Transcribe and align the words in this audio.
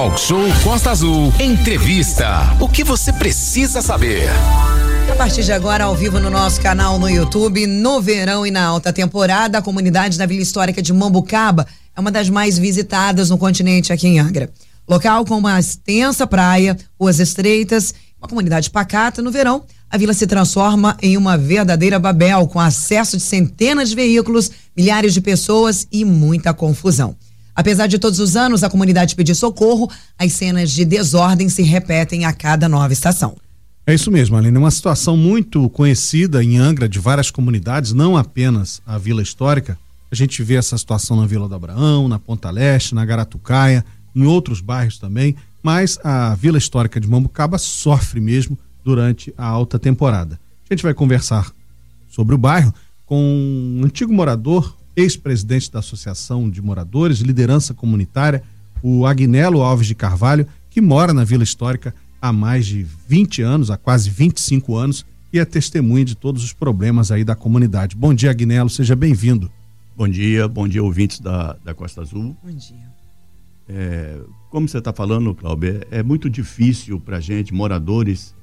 Talk 0.00 0.18
Show 0.18 0.40
Costa 0.64 0.92
Azul. 0.92 1.30
Entrevista. 1.38 2.56
O 2.58 2.66
que 2.66 2.82
você 2.82 3.12
precisa 3.12 3.82
saber? 3.82 4.30
A 5.12 5.14
partir 5.14 5.44
de 5.44 5.52
agora, 5.52 5.84
ao 5.84 5.94
vivo 5.94 6.18
no 6.18 6.30
nosso 6.30 6.58
canal 6.58 6.98
no 6.98 7.06
YouTube, 7.06 7.66
no 7.66 8.00
verão 8.00 8.46
e 8.46 8.50
na 8.50 8.64
alta 8.64 8.94
temporada, 8.94 9.58
a 9.58 9.62
comunidade 9.62 10.16
da 10.16 10.24
Vila 10.24 10.40
Histórica 10.40 10.80
de 10.80 10.90
Mambucaba 10.90 11.66
é 11.94 12.00
uma 12.00 12.10
das 12.10 12.30
mais 12.30 12.58
visitadas 12.58 13.28
no 13.28 13.36
continente 13.36 13.92
aqui 13.92 14.08
em 14.08 14.18
Angra. 14.18 14.48
Local 14.88 15.22
com 15.26 15.36
uma 15.36 15.60
extensa 15.60 16.26
praia, 16.26 16.78
ruas 16.98 17.20
estreitas, 17.20 17.92
uma 18.18 18.26
comunidade 18.26 18.70
pacata, 18.70 19.20
no 19.20 19.30
verão, 19.30 19.64
a 19.90 19.98
vila 19.98 20.14
se 20.14 20.26
transforma 20.26 20.96
em 21.02 21.18
uma 21.18 21.36
verdadeira 21.36 21.98
Babel, 21.98 22.48
com 22.48 22.58
acesso 22.58 23.18
de 23.18 23.22
centenas 23.22 23.90
de 23.90 23.96
veículos, 23.96 24.50
milhares 24.74 25.12
de 25.12 25.20
pessoas 25.20 25.86
e 25.92 26.06
muita 26.06 26.54
confusão. 26.54 27.14
Apesar 27.60 27.88
de 27.88 27.98
todos 27.98 28.18
os 28.20 28.36
anos 28.36 28.64
a 28.64 28.70
comunidade 28.70 29.14
pedir 29.14 29.34
socorro, 29.34 29.86
as 30.18 30.32
cenas 30.32 30.70
de 30.70 30.82
desordem 30.82 31.50
se 31.50 31.62
repetem 31.62 32.24
a 32.24 32.32
cada 32.32 32.66
nova 32.66 32.90
estação. 32.90 33.36
É 33.86 33.92
isso 33.92 34.10
mesmo, 34.10 34.34
Aline. 34.34 34.56
Uma 34.56 34.70
situação 34.70 35.14
muito 35.14 35.68
conhecida 35.68 36.42
em 36.42 36.56
Angra, 36.56 36.88
de 36.88 36.98
várias 36.98 37.30
comunidades, 37.30 37.92
não 37.92 38.16
apenas 38.16 38.80
a 38.86 38.96
Vila 38.96 39.20
Histórica. 39.20 39.78
A 40.10 40.14
gente 40.14 40.42
vê 40.42 40.54
essa 40.54 40.78
situação 40.78 41.18
na 41.18 41.26
Vila 41.26 41.46
do 41.46 41.54
Abraão, 41.54 42.08
na 42.08 42.18
Ponta 42.18 42.50
Leste, 42.50 42.94
na 42.94 43.04
Garatucaia, 43.04 43.84
em 44.16 44.24
outros 44.24 44.62
bairros 44.62 44.96
também, 44.96 45.36
mas 45.62 45.98
a 46.02 46.34
Vila 46.36 46.56
Histórica 46.56 46.98
de 46.98 47.06
Mambucaba 47.06 47.58
sofre 47.58 48.20
mesmo 48.20 48.58
durante 48.82 49.34
a 49.36 49.44
alta 49.44 49.78
temporada. 49.78 50.40
A 50.70 50.72
gente 50.72 50.82
vai 50.82 50.94
conversar 50.94 51.52
sobre 52.08 52.34
o 52.34 52.38
bairro 52.38 52.72
com 53.04 53.22
um 53.22 53.84
antigo 53.84 54.14
morador, 54.14 54.74
ex-presidente 54.96 55.70
da 55.70 55.78
Associação 55.78 56.48
de 56.48 56.60
Moradores, 56.60 57.20
liderança 57.20 57.72
comunitária, 57.72 58.42
o 58.82 59.06
Agnelo 59.06 59.62
Alves 59.62 59.86
de 59.86 59.94
Carvalho, 59.94 60.46
que 60.68 60.80
mora 60.80 61.12
na 61.12 61.24
Vila 61.24 61.44
Histórica 61.44 61.94
há 62.20 62.32
mais 62.32 62.66
de 62.66 62.86
20 63.08 63.42
anos, 63.42 63.70
há 63.70 63.76
quase 63.76 64.10
25 64.10 64.76
anos, 64.76 65.06
e 65.32 65.38
é 65.38 65.44
testemunha 65.44 66.04
de 66.04 66.14
todos 66.14 66.42
os 66.42 66.52
problemas 66.52 67.10
aí 67.10 67.24
da 67.24 67.34
comunidade. 67.34 67.96
Bom 67.96 68.12
dia, 68.12 68.30
Agnelo, 68.30 68.68
seja 68.68 68.96
bem-vindo. 68.96 69.50
Bom 69.96 70.08
dia, 70.08 70.48
bom 70.48 70.66
dia, 70.66 70.82
ouvintes 70.82 71.20
da, 71.20 71.56
da 71.64 71.74
Costa 71.74 72.00
Azul. 72.00 72.36
Bom 72.42 72.50
dia. 72.50 72.90
É, 73.68 74.18
como 74.50 74.68
você 74.68 74.78
está 74.78 74.92
falando, 74.92 75.34
Cláudio, 75.34 75.82
é, 75.90 75.98
é, 75.98 76.02
muito 76.02 76.28
difícil 76.28 76.98
para 76.98 77.18
a 77.18 77.20
gente, 77.20 77.54
moradores, 77.54 78.34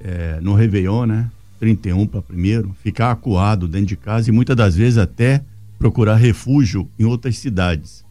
é, 0.00 0.40
no 0.40 0.54
Réveillon, 0.54 1.04
né? 1.04 1.30
31 1.58 2.06
para 2.06 2.22
primeiro, 2.22 2.74
ficar 2.82 3.10
acuado 3.10 3.68
dentro 3.68 3.88
de 3.88 3.96
casa 3.96 4.30
e 4.30 4.32
muitas 4.32 4.56
das 4.56 4.74
vezes 4.74 4.96
até 4.96 5.44
procurar 5.80 6.16
refúgio 6.16 6.86
em 6.98 7.06
outras 7.06 7.38
cidades, 7.38 8.04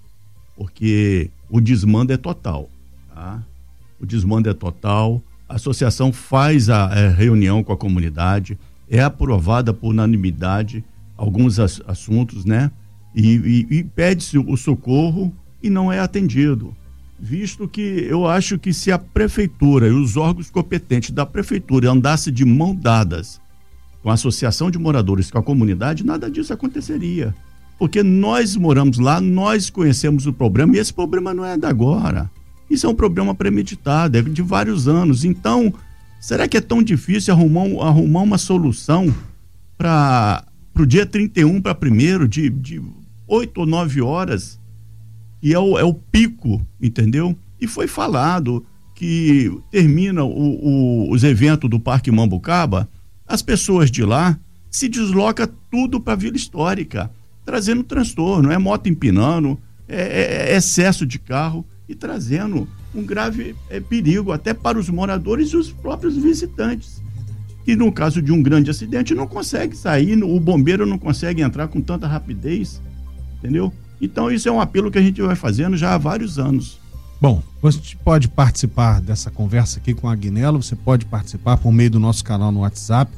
porque 0.57 1.29
o 1.47 1.61
desmando 1.61 2.11
é 2.11 2.17
total. 2.17 2.67
Tá? 3.13 3.43
O 4.01 4.07
desmando 4.07 4.49
é 4.49 4.53
total. 4.55 5.21
A 5.47 5.55
associação 5.55 6.11
faz 6.11 6.67
a, 6.67 6.91
a 6.91 6.99
é, 6.99 7.09
reunião 7.09 7.63
com 7.63 7.71
a 7.71 7.77
comunidade, 7.77 8.57
é 8.89 8.99
aprovada 9.01 9.71
por 9.71 9.89
unanimidade 9.89 10.83
alguns 11.15 11.59
as, 11.59 11.79
assuntos, 11.85 12.43
né? 12.43 12.71
E, 13.13 13.67
e, 13.69 13.77
e 13.77 13.83
pede-se 13.83 14.37
o 14.37 14.57
socorro 14.57 15.31
e 15.61 15.69
não 15.69 15.91
é 15.91 15.99
atendido. 15.99 16.75
Visto 17.19 17.67
que 17.67 17.81
eu 17.81 18.25
acho 18.25 18.57
que 18.57 18.73
se 18.73 18.91
a 18.91 18.97
prefeitura 18.97 19.87
e 19.87 19.91
os 19.91 20.17
órgãos 20.17 20.49
competentes 20.49 21.11
da 21.11 21.25
prefeitura 21.25 21.91
andassem 21.91 22.33
de 22.33 22.45
mão 22.45 22.73
dadas 22.73 23.39
com 24.01 24.09
a 24.09 24.13
associação 24.13 24.71
de 24.71 24.79
moradores, 24.79 25.29
com 25.29 25.37
a 25.37 25.43
comunidade, 25.43 26.05
nada 26.05 26.31
disso 26.31 26.53
aconteceria. 26.53 27.35
Porque 27.79 28.03
nós 28.03 28.55
moramos 28.55 28.99
lá, 28.99 29.21
nós 29.21 29.69
conhecemos 29.69 30.27
o 30.27 30.33
problema 30.33 30.75
e 30.75 30.79
esse 30.79 30.93
problema 30.93 31.33
não 31.33 31.45
é 31.45 31.57
de 31.57 31.65
agora. 31.65 32.29
Isso 32.69 32.85
é 32.85 32.89
um 32.89 32.95
problema 32.95 33.33
premeditado, 33.33 34.17
é 34.17 34.21
de 34.21 34.41
vários 34.41 34.87
anos. 34.87 35.23
Então, 35.23 35.73
será 36.19 36.47
que 36.47 36.57
é 36.57 36.61
tão 36.61 36.83
difícil 36.83 37.33
arrumar, 37.33 37.87
arrumar 37.87 38.21
uma 38.21 38.37
solução 38.37 39.11
para 39.77 40.45
o 40.77 40.85
dia 40.85 41.05
31 41.05 41.61
para 41.61 41.73
primeiro, 41.73 42.27
de, 42.27 42.49
de 42.49 42.81
8 43.27 43.61
ou 43.61 43.65
9 43.65 44.01
horas? 44.01 44.59
e 45.41 45.53
é 45.53 45.59
o, 45.59 45.77
é 45.77 45.83
o 45.83 45.93
pico, 45.93 46.65
entendeu? 46.81 47.35
E 47.59 47.67
foi 47.67 47.87
falado 47.87 48.65
que 48.93 49.51
termina 49.71 50.23
o, 50.23 50.29
o, 50.29 51.11
os 51.11 51.23
eventos 51.23 51.69
do 51.69 51.79
Parque 51.79 52.11
Mambucaba, 52.11 52.89
as 53.25 53.41
pessoas 53.41 53.89
de 53.89 54.03
lá 54.03 54.37
se 54.69 54.87
desloca 54.87 55.47
tudo 55.71 55.99
para 55.99 56.13
a 56.13 56.15
Vila 56.17 56.35
Histórica, 56.35 57.09
trazendo 57.45 57.83
transtorno, 57.83 58.51
é 58.51 58.57
moto 58.57 58.87
empinando, 58.87 59.59
é, 59.87 60.01
é, 60.01 60.53
é 60.53 60.57
excesso 60.57 61.05
de 61.05 61.17
carro 61.17 61.65
e 61.87 61.95
trazendo 61.95 62.67
um 62.93 63.03
grave 63.03 63.55
é, 63.69 63.79
perigo 63.79 64.31
até 64.31 64.53
para 64.53 64.77
os 64.77 64.89
moradores 64.89 65.49
e 65.49 65.57
os 65.57 65.71
próprios 65.71 66.15
visitantes. 66.15 67.01
Que 67.65 67.75
no 67.75 67.91
caso 67.91 68.21
de 68.21 68.31
um 68.31 68.41
grande 68.41 68.69
acidente 68.69 69.13
não 69.13 69.27
consegue 69.27 69.75
sair, 69.75 70.23
o 70.23 70.39
bombeiro 70.39 70.85
não 70.85 70.97
consegue 70.97 71.41
entrar 71.41 71.67
com 71.67 71.81
tanta 71.81 72.07
rapidez, 72.07 72.81
entendeu? 73.37 73.73
Então, 74.01 74.31
isso 74.31 74.47
é 74.47 74.51
um 74.51 74.61
apelo 74.61 74.89
que 74.89 74.97
a 74.97 75.01
gente 75.01 75.21
vai 75.21 75.35
fazendo 75.35 75.75
já 75.75 75.93
há 75.93 75.97
vários 75.97 76.39
anos. 76.39 76.79
Bom, 77.21 77.43
você 77.61 77.79
pode 78.03 78.29
participar 78.29 79.01
dessa 79.01 79.29
conversa 79.29 79.79
aqui 79.79 79.93
com 79.93 80.07
a 80.07 80.13
Agnello, 80.13 80.63
você 80.63 80.75
pode 80.75 81.05
participar 81.05 81.57
por 81.57 81.71
meio 81.71 81.91
do 81.91 81.99
nosso 81.99 82.23
canal 82.23 82.51
no 82.51 82.61
WhatsApp, 82.61 83.11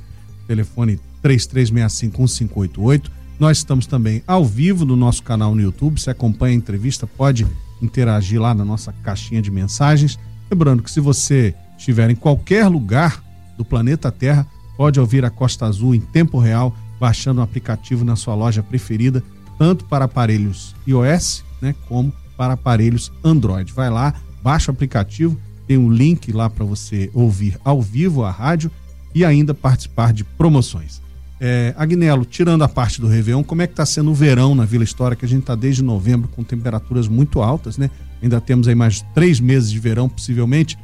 telefone 0.47 0.99
33651588. 1.23 3.11
Nós 3.41 3.57
estamos 3.57 3.87
também 3.87 4.21
ao 4.27 4.45
vivo 4.45 4.85
no 4.85 4.95
nosso 4.95 5.23
canal 5.23 5.55
no 5.55 5.61
YouTube. 5.61 5.99
Você 5.99 6.11
acompanha 6.11 6.53
a 6.53 6.57
entrevista, 6.57 7.07
pode 7.07 7.47
interagir 7.81 8.39
lá 8.39 8.53
na 8.53 8.63
nossa 8.63 8.93
caixinha 9.01 9.41
de 9.41 9.49
mensagens. 9.49 10.19
Lembrando 10.51 10.83
que 10.83 10.91
se 10.91 10.99
você 10.99 11.55
estiver 11.75 12.11
em 12.11 12.15
qualquer 12.15 12.67
lugar 12.67 13.19
do 13.57 13.65
planeta 13.65 14.11
Terra, 14.11 14.45
pode 14.77 14.99
ouvir 14.99 15.25
a 15.25 15.31
Costa 15.31 15.65
Azul 15.65 15.95
em 15.95 15.99
tempo 15.99 16.37
real, 16.37 16.71
baixando 16.99 17.41
o 17.41 17.43
aplicativo 17.43 18.05
na 18.05 18.15
sua 18.15 18.35
loja 18.35 18.61
preferida 18.61 19.23
tanto 19.57 19.85
para 19.85 20.05
aparelhos 20.05 20.75
iOS, 20.85 21.43
né, 21.59 21.73
como 21.87 22.13
para 22.37 22.53
aparelhos 22.53 23.11
Android. 23.23 23.73
Vai 23.73 23.89
lá, 23.89 24.13
baixa 24.43 24.71
o 24.71 24.75
aplicativo, 24.75 25.35
tem 25.65 25.79
um 25.79 25.91
link 25.91 26.31
lá 26.31 26.47
para 26.47 26.63
você 26.63 27.09
ouvir 27.11 27.57
ao 27.65 27.81
vivo 27.81 28.23
a 28.23 28.29
rádio 28.29 28.69
e 29.15 29.25
ainda 29.25 29.51
participar 29.51 30.13
de 30.13 30.23
promoções. 30.23 31.00
É, 31.43 31.73
Agnello, 31.75 32.23
tirando 32.23 32.63
a 32.63 32.69
parte 32.69 33.01
do 33.01 33.07
Réveillon, 33.07 33.43
como 33.43 33.63
é 33.63 33.67
que 33.67 33.73
está 33.73 33.85
sendo 33.85 34.11
o 34.11 34.13
verão 34.13 34.53
na 34.53 34.63
Vila 34.63 34.83
História, 34.83 35.17
que 35.17 35.25
a 35.25 35.27
gente 35.27 35.41
está 35.41 35.55
desde 35.55 35.81
novembro 35.81 36.29
com 36.29 36.43
temperaturas 36.43 37.07
muito 37.07 37.41
altas, 37.41 37.79
né? 37.79 37.89
Ainda 38.21 38.39
temos 38.39 38.67
aí 38.67 38.75
mais 38.75 39.01
três 39.15 39.39
meses 39.39 39.71
de 39.71 39.79
verão, 39.79 40.07
possivelmente. 40.07 40.77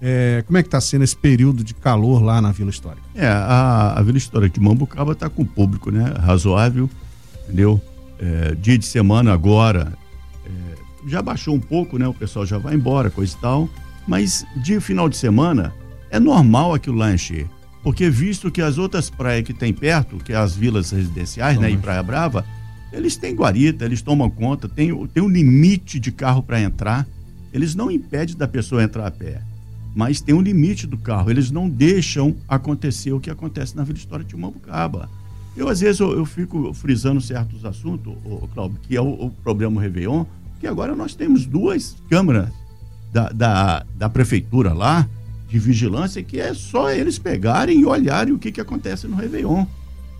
É, 0.00 0.44
como 0.46 0.56
é 0.56 0.62
que 0.62 0.68
está 0.68 0.80
sendo 0.80 1.02
esse 1.02 1.16
período 1.16 1.64
de 1.64 1.74
calor 1.74 2.22
lá 2.22 2.40
na 2.40 2.52
Vila 2.52 2.70
Histórica? 2.70 3.02
É, 3.14 3.26
a, 3.26 3.94
a 3.96 4.02
Vila 4.02 4.16
Histórica 4.16 4.54
de 4.54 4.64
Mambucaba 4.64 5.12
está 5.12 5.28
com 5.28 5.44
público, 5.44 5.90
né? 5.90 6.14
Razoável, 6.20 6.88
entendeu? 7.42 7.82
é, 8.18 8.54
dia 8.54 8.78
de 8.78 8.86
semana 8.86 9.32
agora 9.32 9.92
é, 10.46 11.08
já 11.08 11.20
baixou 11.20 11.54
um 11.54 11.60
pouco, 11.60 11.98
né? 11.98 12.06
O 12.06 12.14
pessoal 12.14 12.46
já 12.46 12.58
vai 12.58 12.74
embora, 12.74 13.10
coisa 13.10 13.34
e 13.36 13.40
tal. 13.40 13.68
Mas 14.06 14.46
de 14.56 14.80
final 14.80 15.08
de 15.08 15.16
semana 15.16 15.72
é 16.10 16.18
normal 16.18 16.74
aquilo 16.74 16.96
lá 16.96 17.12
encher. 17.12 17.48
Porque 17.84 18.08
visto 18.08 18.50
que 18.50 18.62
as 18.62 18.78
outras 18.78 19.10
praias 19.10 19.44
que 19.44 19.52
tem 19.52 19.72
perto, 19.72 20.16
que 20.16 20.32
é 20.32 20.36
as 20.36 20.56
vilas 20.56 20.90
residenciais, 20.90 21.58
né? 21.58 21.70
Em 21.70 21.78
Praia 21.78 22.02
Brava, 22.02 22.42
eles 22.90 23.14
têm 23.14 23.34
guarita, 23.34 23.84
eles 23.84 24.00
tomam 24.00 24.30
conta, 24.30 24.66
tem, 24.66 25.06
tem 25.08 25.22
um 25.22 25.28
limite 25.28 26.00
de 26.00 26.10
carro 26.10 26.42
para 26.42 26.58
entrar. 26.58 27.06
Eles 27.52 27.74
não 27.74 27.90
impedem 27.90 28.34
da 28.34 28.48
pessoa 28.48 28.82
entrar 28.82 29.06
a 29.06 29.10
pé. 29.10 29.42
Mas 29.94 30.22
tem 30.22 30.34
um 30.34 30.40
limite 30.40 30.86
do 30.86 30.96
carro. 30.96 31.30
Eles 31.30 31.50
não 31.50 31.68
deixam 31.68 32.34
acontecer 32.48 33.12
o 33.12 33.20
que 33.20 33.30
acontece 33.30 33.76
na 33.76 33.84
Vila 33.84 33.98
História 33.98 34.24
de 34.24 34.34
Mambucaba. 34.34 35.10
Eu, 35.54 35.68
às 35.68 35.80
vezes, 35.80 36.00
eu, 36.00 36.12
eu 36.12 36.24
fico 36.24 36.72
frisando 36.72 37.20
certos 37.20 37.66
assuntos, 37.66 38.14
o, 38.24 38.48
Cláudio, 38.52 38.78
que 38.82 38.96
é 38.96 39.00
o, 39.00 39.26
o 39.26 39.30
problema 39.30 39.80
Réveillon, 39.80 40.24
que 40.58 40.66
agora 40.66 40.96
nós 40.96 41.14
temos 41.14 41.44
duas 41.44 41.96
câmaras 42.08 42.48
da, 43.12 43.28
da, 43.28 43.86
da 43.94 44.08
prefeitura 44.08 44.72
lá, 44.72 45.08
de 45.54 45.58
vigilância, 45.60 46.20
que 46.20 46.40
é 46.40 46.52
só 46.52 46.90
eles 46.90 47.16
pegarem 47.16 47.78
e 47.78 47.86
olharem 47.86 48.34
o 48.34 48.38
que, 48.40 48.50
que 48.50 48.60
acontece 48.60 49.06
no 49.06 49.14
Réveillon, 49.14 49.64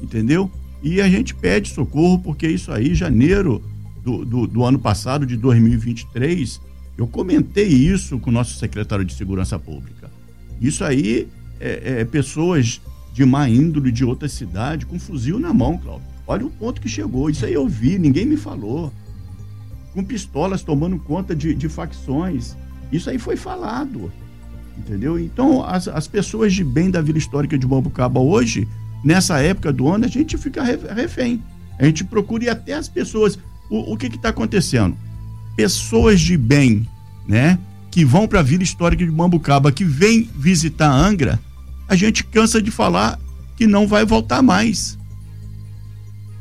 entendeu? 0.01 0.49
E 0.81 1.01
a 1.01 1.09
gente 1.09 1.35
pede 1.35 1.71
socorro, 1.71 2.21
porque 2.21 2.47
isso 2.47 2.71
aí, 2.71 2.95
janeiro 2.95 3.61
do, 4.05 4.25
do, 4.25 4.47
do 4.47 4.65
ano 4.65 4.79
passado, 4.79 5.27
de 5.27 5.37
2023, 5.37 6.61
eu 6.97 7.09
comentei 7.09 7.67
isso 7.67 8.17
com 8.21 8.31
o 8.31 8.33
nosso 8.33 8.57
secretário 8.61 9.05
de 9.05 9.13
Segurança 9.13 9.59
Pública. 9.59 10.09
Isso 10.61 10.85
aí 10.85 11.27
é, 11.59 12.03
é 12.03 12.05
pessoas 12.05 12.81
de 13.13 13.25
má 13.25 13.49
índole 13.49 13.91
de 13.91 14.05
outra 14.05 14.29
cidade 14.29 14.87
com 14.87 15.01
fuzil 15.01 15.41
na 15.41 15.53
mão, 15.53 15.77
Cláudio. 15.79 16.07
Olha 16.29 16.47
o 16.47 16.51
ponto 16.51 16.81
que 16.81 16.89
chegou. 16.89 17.29
Isso 17.29 17.45
aí 17.45 17.55
eu 17.55 17.67
vi, 17.67 17.99
ninguém 17.99 18.25
me 18.25 18.37
falou. 18.37 18.93
Com 19.93 20.05
pistolas 20.05 20.63
tomando 20.63 20.97
conta 20.97 21.35
de, 21.35 21.57
de 21.57 21.69
facções. 21.69 22.57
Isso 22.93 23.11
aí 23.11 23.19
foi 23.19 23.35
falado. 23.35 24.13
Entendeu? 24.79 25.19
Então, 25.19 25.65
as, 25.65 25.88
as 25.88 26.06
pessoas 26.06 26.53
de 26.53 26.65
bem 26.65 26.91
da 26.91 27.00
Vila 27.00 27.19
Histórica 27.19 27.56
de 27.56 27.67
Bambucaba 27.67 28.21
hoje, 28.21 28.67
nessa 29.05 29.41
época 29.41 29.73
do 29.73 29.88
ano, 29.88 30.05
a 30.05 30.09
gente 30.09 30.37
fica 30.37 30.62
refém. 30.62 31.43
A 31.79 31.85
gente 31.85 32.05
procura 32.05 32.44
ir 32.44 32.49
até 32.49 32.75
as 32.75 32.88
pessoas. 32.88 33.38
O, 33.71 33.93
o 33.93 33.97
que 33.97 34.06
está 34.06 34.31
acontecendo? 34.31 34.97
Pessoas 35.56 36.21
de 36.21 36.37
bem, 36.37 36.88
né? 37.26 37.59
que 37.94 38.05
vão 38.05 38.26
para 38.26 38.41
a 38.41 38.43
Vila 38.43 38.65
Histórica 38.65 39.05
de 39.05 39.11
Mambucaba, 39.12 39.71
que 39.71 39.85
vem 39.85 40.29
visitar 40.35 40.91
Angra, 40.91 41.38
a 41.87 41.94
gente 41.94 42.25
cansa 42.25 42.61
de 42.61 42.69
falar 42.69 43.20
que 43.56 43.69
não 43.69 43.87
vai 43.87 44.05
voltar 44.05 44.43
mais. 44.43 44.99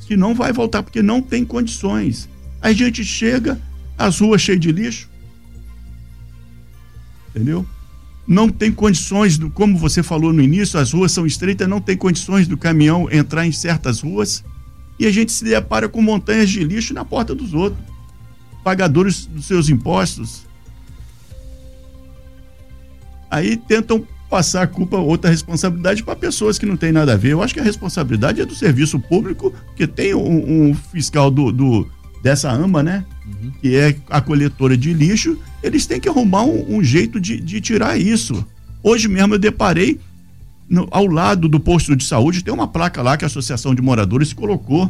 Que 0.07 0.17
não 0.17 0.33
vai 0.33 0.51
voltar, 0.51 0.81
porque 0.81 1.03
não 1.03 1.21
tem 1.21 1.45
condições. 1.45 2.27
A 2.59 2.73
gente 2.73 3.05
chega, 3.05 3.61
as 3.95 4.19
ruas 4.19 4.41
cheias 4.41 4.59
de 4.59 4.71
lixo. 4.71 5.07
Entendeu? 7.29 7.63
Não 8.25 8.47
tem 8.49 8.71
condições, 8.71 9.37
do, 9.37 9.49
como 9.49 9.77
você 9.77 10.01
falou 10.01 10.31
no 10.31 10.41
início, 10.41 10.79
as 10.79 10.93
ruas 10.93 11.11
são 11.11 11.25
estreitas, 11.25 11.67
não 11.67 11.81
tem 11.81 11.97
condições 11.97 12.47
do 12.47 12.57
caminhão 12.57 13.09
entrar 13.11 13.45
em 13.45 13.51
certas 13.51 13.99
ruas. 14.01 14.43
E 14.97 15.05
a 15.05 15.11
gente 15.11 15.31
se 15.31 15.43
depara 15.43 15.89
com 15.89 16.01
montanhas 16.01 16.49
de 16.49 16.63
lixo 16.63 16.93
na 16.93 17.03
porta 17.03 17.35
dos 17.35 17.53
outros. 17.53 17.83
Pagadores 18.63 19.25
dos 19.25 19.45
seus 19.45 19.67
impostos, 19.67 20.45
aí 23.33 23.57
tentam 23.57 24.07
passar 24.29 24.63
a 24.63 24.67
culpa, 24.67 24.97
outra 24.97 25.29
responsabilidade 25.29 26.03
para 26.03 26.15
pessoas 26.15 26.57
que 26.57 26.65
não 26.65 26.77
têm 26.77 26.91
nada 26.91 27.13
a 27.13 27.17
ver. 27.17 27.33
Eu 27.33 27.41
acho 27.43 27.53
que 27.53 27.59
a 27.59 27.63
responsabilidade 27.63 28.39
é 28.39 28.45
do 28.45 28.55
serviço 28.55 28.99
público, 28.99 29.53
que 29.75 29.85
tem 29.85 30.13
um, 30.13 30.69
um 30.69 30.73
fiscal 30.73 31.29
do, 31.29 31.51
do, 31.51 31.87
dessa 32.23 32.49
AMA, 32.49 32.81
né? 32.81 33.05
Uhum. 33.27 33.51
Que 33.61 33.75
é 33.75 33.95
a 34.09 34.21
coletora 34.21 34.77
de 34.77 34.93
lixo. 34.93 35.37
Eles 35.61 35.85
têm 35.85 35.99
que 35.99 36.07
arrumar 36.07 36.43
um, 36.43 36.77
um 36.77 36.83
jeito 36.83 37.19
de, 37.19 37.37
de, 37.39 37.59
tirar 37.59 37.99
isso. 37.99 38.45
Hoje 38.81 39.09
mesmo 39.09 39.35
eu 39.35 39.39
deparei 39.39 39.99
no, 40.69 40.87
ao 40.89 41.05
lado 41.05 41.49
do 41.49 41.59
posto 41.59 41.95
de 41.95 42.05
saúde, 42.05 42.43
tem 42.43 42.53
uma 42.53 42.67
placa 42.67 43.01
lá 43.01 43.17
que 43.17 43.25
a 43.25 43.27
Associação 43.27 43.75
de 43.75 43.81
Moradores 43.81 44.31
colocou 44.31 44.89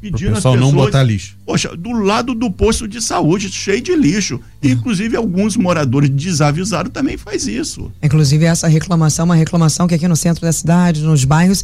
pedindo 0.00 0.34
pessoal 0.34 0.54
pessoas, 0.54 0.60
não 0.60 0.72
botar 0.72 1.02
lixo. 1.02 1.36
Poxa, 1.44 1.76
do 1.76 1.92
lado 1.92 2.34
do 2.34 2.50
posto 2.50 2.88
de 2.88 3.00
saúde, 3.02 3.50
cheio 3.50 3.82
de 3.82 3.94
lixo. 3.94 4.40
E, 4.62 4.70
inclusive, 4.70 5.16
alguns 5.16 5.56
moradores 5.56 6.08
desavisados 6.08 6.92
também 6.92 7.16
faz 7.16 7.46
isso. 7.46 7.92
Inclusive, 8.02 8.44
essa 8.44 8.66
reclamação, 8.66 9.26
uma 9.26 9.34
reclamação 9.34 9.86
que 9.86 9.94
aqui 9.94 10.08
no 10.08 10.16
centro 10.16 10.42
da 10.42 10.52
cidade, 10.52 11.02
nos 11.02 11.24
bairros, 11.24 11.62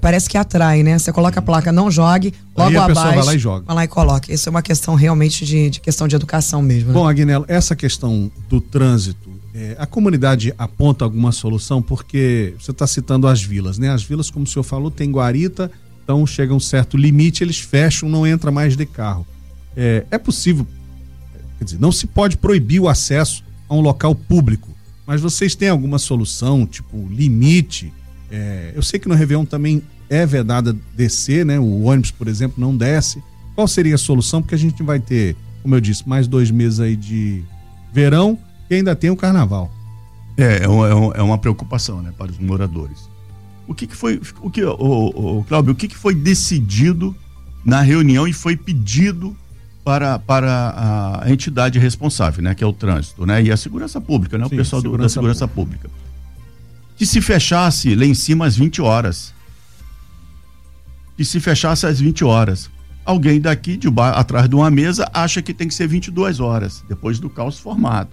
parece 0.00 0.28
que 0.28 0.36
atrai, 0.36 0.82
né? 0.82 0.98
Você 0.98 1.12
coloca 1.12 1.40
a 1.40 1.42
placa, 1.42 1.72
não 1.72 1.90
jogue, 1.90 2.34
logo 2.56 2.70
Aí 2.70 2.76
a 2.76 2.84
abaixo. 2.84 3.16
Vai 3.16 3.24
lá 3.24 3.34
e 3.34 3.38
joga. 3.38 3.64
Vai 3.66 3.76
lá 3.76 3.84
e 3.84 3.88
coloca. 3.88 4.32
Isso 4.32 4.48
é 4.48 4.50
uma 4.50 4.62
questão 4.62 4.94
realmente 4.94 5.44
de, 5.44 5.70
de 5.70 5.80
questão 5.80 6.06
de 6.06 6.14
educação 6.14 6.60
mesmo. 6.60 6.88
Né? 6.88 6.94
Bom, 6.94 7.08
Aguinelo, 7.08 7.44
essa 7.48 7.74
questão 7.74 8.30
do 8.48 8.60
trânsito, 8.60 9.30
é, 9.54 9.76
a 9.78 9.86
comunidade 9.86 10.52
aponta 10.58 11.04
alguma 11.04 11.32
solução, 11.32 11.80
porque 11.80 12.54
você 12.58 12.72
está 12.72 12.86
citando 12.86 13.26
as 13.26 13.42
vilas, 13.42 13.78
né? 13.78 13.90
As 13.90 14.02
vilas, 14.02 14.30
como 14.30 14.44
o 14.44 14.48
senhor 14.48 14.64
falou, 14.64 14.90
tem 14.90 15.10
guarita, 15.10 15.70
então 16.02 16.26
chega 16.26 16.52
um 16.52 16.60
certo 16.60 16.96
limite, 16.96 17.42
eles 17.42 17.58
fecham, 17.60 18.08
não 18.08 18.26
entra 18.26 18.50
mais 18.50 18.76
de 18.76 18.84
carro. 18.84 19.26
É, 19.76 20.04
é 20.10 20.18
possível, 20.18 20.66
quer 21.58 21.64
dizer, 21.64 21.80
não 21.80 21.92
se 21.92 22.06
pode 22.06 22.36
proibir 22.36 22.80
o 22.80 22.88
acesso 22.88 23.44
a 23.68 23.74
um 23.74 23.80
local 23.80 24.14
público, 24.14 24.68
mas 25.06 25.20
vocês 25.20 25.54
têm 25.54 25.68
alguma 25.68 25.98
solução, 25.98 26.66
tipo 26.66 27.06
limite? 27.08 27.92
É, 28.34 28.72
eu 28.74 28.82
sei 28.82 28.98
que 28.98 29.08
no 29.08 29.14
Réveillon 29.14 29.44
também 29.44 29.82
é 30.08 30.26
vedada 30.26 30.76
descer, 30.94 31.44
né? 31.44 31.58
O 31.58 31.82
ônibus, 31.84 32.10
por 32.10 32.28
exemplo, 32.28 32.56
não 32.58 32.76
desce. 32.76 33.22
Qual 33.54 33.68
seria 33.68 33.94
a 33.94 33.98
solução? 33.98 34.42
Porque 34.42 34.54
a 34.54 34.58
gente 34.58 34.82
vai 34.82 34.98
ter, 34.98 35.36
como 35.62 35.74
eu 35.74 35.80
disse, 35.80 36.08
mais 36.08 36.26
dois 36.26 36.50
meses 36.50 36.80
aí 36.80 36.96
de 36.96 37.44
verão 37.92 38.38
e 38.68 38.74
ainda 38.74 38.96
tem 38.96 39.10
o 39.10 39.16
carnaval. 39.16 39.72
É, 40.36 40.64
é 40.64 40.68
uma, 40.68 41.14
é 41.14 41.22
uma 41.22 41.38
preocupação, 41.38 42.02
né, 42.02 42.12
para 42.16 42.30
os 42.30 42.38
moradores 42.38 43.14
o 43.66 43.74
que, 43.74 43.86
que 43.86 43.96
foi, 43.96 44.20
o 44.40 44.50
que, 44.50 44.62
o, 44.62 45.38
o, 45.38 45.44
Cláudio, 45.44 45.72
o 45.72 45.74
que, 45.74 45.88
que 45.88 45.96
foi 45.96 46.14
decidido 46.14 47.14
na 47.64 47.80
reunião 47.80 48.28
e 48.28 48.32
foi 48.32 48.56
pedido 48.56 49.36
para, 49.82 50.18
para 50.18 51.22
a 51.22 51.30
entidade 51.30 51.78
responsável, 51.78 52.42
né, 52.42 52.54
que 52.54 52.62
é 52.62 52.66
o 52.66 52.72
trânsito, 52.72 53.26
né, 53.26 53.42
e 53.42 53.50
a 53.50 53.56
segurança 53.56 54.00
pública, 54.00 54.38
né, 54.38 54.46
Sim, 54.48 54.54
o 54.54 54.58
pessoal 54.58 54.82
segurança 54.82 54.98
do, 54.98 55.02
da 55.02 55.08
segurança 55.08 55.48
pública. 55.48 55.88
pública. 55.88 56.03
Que 56.96 57.04
se 57.04 57.20
fechasse 57.20 57.94
lá 57.94 58.04
em 58.04 58.14
cima 58.14 58.46
às 58.46 58.56
20 58.56 58.80
horas. 58.80 59.34
Que 61.16 61.24
se 61.24 61.40
fechasse 61.40 61.86
às 61.86 62.00
20 62.00 62.24
horas. 62.24 62.70
Alguém 63.04 63.40
daqui, 63.40 63.76
de 63.76 63.90
bar, 63.90 64.18
atrás 64.18 64.48
de 64.48 64.54
uma 64.54 64.70
mesa, 64.70 65.08
acha 65.12 65.42
que 65.42 65.52
tem 65.52 65.68
que 65.68 65.74
ser 65.74 65.86
22 65.86 66.40
horas, 66.40 66.82
depois 66.88 67.18
do 67.18 67.28
caos 67.28 67.58
formado. 67.58 68.10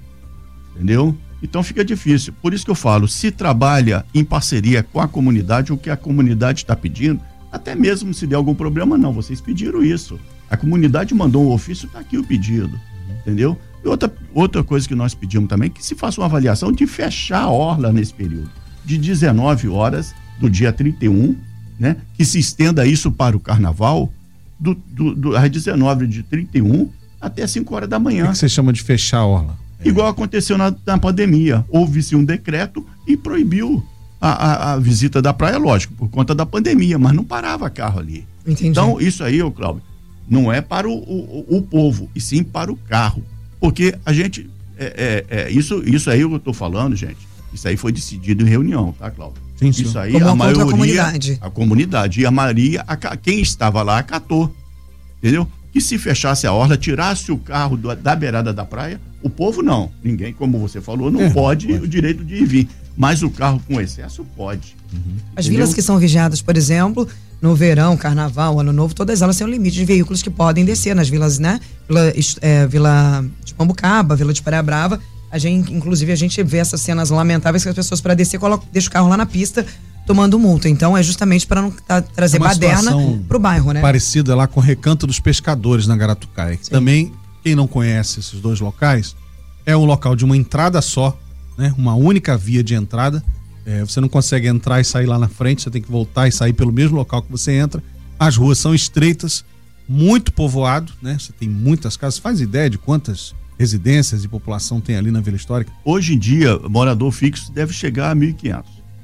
Entendeu? 0.76 1.18
Então 1.42 1.64
fica 1.64 1.84
difícil. 1.84 2.34
Por 2.42 2.54
isso 2.54 2.66
que 2.66 2.72
eu 2.72 2.76
falo, 2.76 3.08
se 3.08 3.32
trabalha 3.32 4.06
em 4.14 4.24
parceria 4.24 4.84
com 4.84 5.00
a 5.00 5.08
comunidade, 5.08 5.72
o 5.72 5.78
que 5.78 5.90
a 5.90 5.98
comunidade 5.98 6.60
está 6.60 6.76
pedindo, 6.76 7.22
até 7.52 7.76
mesmo 7.76 8.14
se 8.14 8.28
der 8.28 8.36
algum 8.36 8.54
problema, 8.54 8.98
não. 8.98 9.14
Vocês 9.14 9.42
pediram 9.42 9.84
isso. 9.84 10.20
A 10.50 10.58
comunidade 10.58 11.14
mandou 11.14 11.46
um 11.46 11.52
ofício, 11.52 11.86
está 11.88 12.00
aqui 12.00 12.18
o 12.18 12.24
pedido. 12.24 12.80
Entendeu? 13.22 13.58
E 13.84 13.88
outra, 13.88 14.14
outra 14.34 14.64
coisa 14.64 14.88
que 14.88 14.96
nós 14.96 15.14
pedimos 15.14 15.50
também, 15.50 15.70
que 15.70 15.84
se 15.84 15.96
faça 15.96 16.22
uma 16.22 16.28
avaliação 16.28 16.72
de 16.72 16.86
fechar 16.86 17.44
a 17.44 17.50
orla 17.50 17.92
nesse 17.92 18.14
período. 18.14 18.50
De 18.84 18.98
19 18.98 19.68
horas 19.68 20.14
do 20.40 20.50
dia 20.50 20.74
31, 20.74 21.36
né? 21.80 21.98
Que 22.16 22.26
se 22.26 22.40
estenda 22.40 22.86
isso 22.86 23.12
para 23.12 23.36
o 23.38 23.40
carnaval, 23.40 24.12
do, 24.60 24.76
do, 24.76 25.16
do, 25.16 25.36
às 25.36 25.50
19 25.50 26.06
de 26.08 26.24
31 26.24 26.90
até 27.20 27.46
5 27.46 27.76
horas 27.76 27.90
da 27.90 28.00
manhã. 28.00 28.24
O 28.24 28.28
que, 28.28 28.34
que 28.34 28.38
você 28.38 28.50
chama 28.50 28.72
de 28.72 28.82
fechar 28.82 29.20
a 29.20 29.26
orla? 29.26 29.58
É. 29.80 29.88
Igual 29.88 30.08
aconteceu 30.08 30.58
na, 30.58 30.74
na 30.86 30.98
pandemia. 30.98 31.66
Houve-se 31.70 32.16
um 32.16 32.24
decreto 32.24 32.86
e 33.08 33.18
proibiu 33.18 33.84
a, 34.20 34.30
a, 34.30 34.74
a, 34.74 34.80
visita 34.80 35.22
da 35.22 35.34
praia, 35.34 35.58
lógico, 35.58 35.94
por 35.96 36.10
conta 36.10 36.36
da 36.36 36.46
pandemia, 36.46 37.00
mas 37.00 37.14
não 37.14 37.24
parava 37.24 37.70
carro 37.70 38.00
ali. 38.00 38.26
Entendi. 38.46 38.68
Então, 38.68 39.02
isso 39.02 39.24
aí, 39.24 39.42
ô 39.42 39.52
Cláudio, 39.52 39.82
não 40.30 40.52
é 40.52 40.62
para 40.62 40.88
o, 40.88 40.94
o, 40.94 41.58
o, 41.58 41.62
povo, 41.62 42.10
e 42.16 42.22
sim 42.22 42.44
para 42.44 42.72
o 42.72 42.76
carro. 42.76 43.24
Porque 43.60 43.96
a 44.06 44.14
gente. 44.14 44.50
É, 44.78 45.26
é, 45.30 45.38
é 45.42 45.52
isso, 45.52 45.84
isso 45.86 46.10
aí 46.10 46.22
eu 46.22 46.36
estou 46.36 46.54
falando, 46.54 46.96
gente. 46.96 47.20
Isso 47.54 47.68
aí 47.68 47.78
foi 47.78 47.92
decidido 47.92 48.44
em 48.44 48.50
reunião, 48.50 48.94
tá, 48.98 49.12
Cláudio? 49.12 49.42
Sim, 49.58 49.72
sim. 49.72 49.84
Isso 49.84 50.00
aí 50.00 50.14
Como 50.14 50.28
a 50.28 50.36
maioria. 50.36 50.64
A 50.64 50.66
comunidade. 50.66 51.38
a 51.42 51.50
comunidade. 51.50 52.22
E 52.22 52.26
a 52.26 52.32
Maria, 52.32 52.84
a, 52.88 53.18
quem 53.18 53.42
estava 53.42 53.84
lá, 53.84 54.00
acatou. 54.00 54.54
Entendeu? 55.20 55.48
que 55.72 55.80
se 55.80 55.98
fechasse 55.98 56.46
a 56.46 56.54
orla, 56.54 56.78
tirasse 56.78 57.32
o 57.32 57.38
carro 57.38 57.78
do, 57.78 57.96
da 57.96 58.16
beirada 58.16 58.52
da 58.52 58.66
praia, 58.66 59.00
o 59.24 59.30
povo 59.30 59.62
não. 59.62 59.90
Ninguém, 60.04 60.34
como 60.34 60.60
você 60.60 60.82
falou, 60.82 61.10
não 61.10 61.22
é, 61.22 61.30
pode, 61.30 61.68
pode, 61.68 61.84
o 61.84 61.88
direito 61.88 62.24
de 62.26 62.36
ir 62.36 62.46
vir. 62.46 62.70
Mas 62.98 63.24
o 63.24 63.30
carro 63.30 63.62
com 63.66 63.80
excesso 63.80 64.26
pode. 64.36 64.76
Uhum. 64.92 65.16
As 65.36 65.48
vilas 65.48 65.74
que 65.74 65.82
são 65.82 65.98
vigiadas, 65.98 66.42
por 66.42 66.58
exemplo, 66.58 67.08
no 67.42 67.56
verão, 67.56 67.96
carnaval, 67.96 68.60
ano 68.60 68.74
novo, 68.74 68.94
todas 68.94 69.22
elas 69.22 69.38
têm 69.38 69.48
um 69.48 69.50
limite 69.50 69.78
de 69.78 69.86
veículos 69.86 70.22
que 70.22 70.30
podem 70.30 70.66
descer 70.66 70.94
nas 70.94 71.08
vilas, 71.08 71.40
né? 71.40 71.60
Vila, 71.88 72.14
é, 72.42 72.68
Vila 72.68 73.26
de 73.46 73.54
Pambucaba, 73.54 74.16
Vila 74.16 74.34
de 74.34 74.42
Praia 74.42 74.62
Brava. 74.62 75.00
A 75.32 75.38
gente, 75.38 75.74
inclusive, 75.74 76.12
a 76.12 76.16
gente 76.16 76.44
vê 76.44 76.58
essas 76.58 76.82
cenas 76.82 77.10
lamentáveis 77.10 77.64
que 77.64 77.70
as 77.70 77.76
pessoas, 77.76 78.02
para 78.02 78.14
descer, 78.14 78.40
colocam, 78.40 78.68
deixam 78.72 78.90
o 78.90 78.94
carro 78.94 79.08
lá 79.08 79.18
na 79.18 79.26
pista 79.26 79.66
tomando 80.06 80.38
multa. 80.38 80.68
Então 80.68 80.98
é 80.98 81.04
justamente 81.04 81.48
para 81.48 81.62
não 81.62 81.72
tá, 81.72 82.02
trazer 82.02 82.38
é 82.38 82.40
baderna 82.40 82.92
para 83.28 83.38
o 83.38 83.40
bairro, 83.40 83.72
né? 83.72 83.82
Parecida 83.82 84.36
lá 84.36 84.48
com 84.48 84.60
o 84.60 84.64
Recanto 84.64 85.08
dos 85.08 85.20
Pescadores 85.20 85.88
na 85.88 85.96
Garatucaia. 85.96 86.60
Também, 86.70 87.12
quem 87.44 87.56
não 87.56 87.68
conhece 87.68 88.20
esses 88.20 88.40
dois 88.42 88.60
locais, 88.60 89.16
é 89.66 89.76
um 89.76 89.86
local 89.86 90.16
de 90.16 90.26
uma 90.26 90.36
entrada 90.36 90.82
só, 90.82 91.18
né? 91.58 91.74
Uma 91.78 91.96
única 91.96 92.38
via 92.38 92.64
de 92.64 92.76
entrada. 92.76 93.24
É, 93.66 93.82
você 93.82 94.02
não 94.02 94.10
consegue 94.10 94.48
entrar 94.48 94.82
e 94.82 94.84
sair 94.84 95.06
lá 95.06 95.20
na 95.20 95.30
frente, 95.30 95.62
você 95.62 95.70
tem 95.70 95.82
que 95.82 95.92
voltar 95.92 96.28
e 96.28 96.32
sair 96.32 96.54
pelo 96.54 96.72
mesmo 96.72 96.98
local 96.98 97.22
que 97.22 97.32
você 97.32 97.54
entra. 97.54 97.82
As 98.20 98.36
ruas 98.36 98.58
são 98.58 98.74
estreitas, 98.74 99.46
muito 99.88 100.34
povoado, 100.34 100.92
né? 101.02 101.18
Você 101.20 101.32
tem 101.32 101.48
muitas 101.48 101.96
casas. 101.96 102.20
Faz 102.20 102.42
ideia 102.42 102.70
de 102.70 102.78
quantas 102.78 103.36
residências 103.62 104.24
e 104.24 104.28
população 104.28 104.82
tem 104.82 104.96
ali 104.98 105.12
na 105.12 105.22
Vila 105.22 105.38
Histórica? 105.38 105.72
Hoje 105.86 106.16
em 106.16 106.18
dia, 106.18 106.58
morador 106.68 107.12
fixo 107.12 107.52
deve 107.52 107.72
chegar 107.72 108.12
a 108.12 108.16
1.500. 108.16 108.64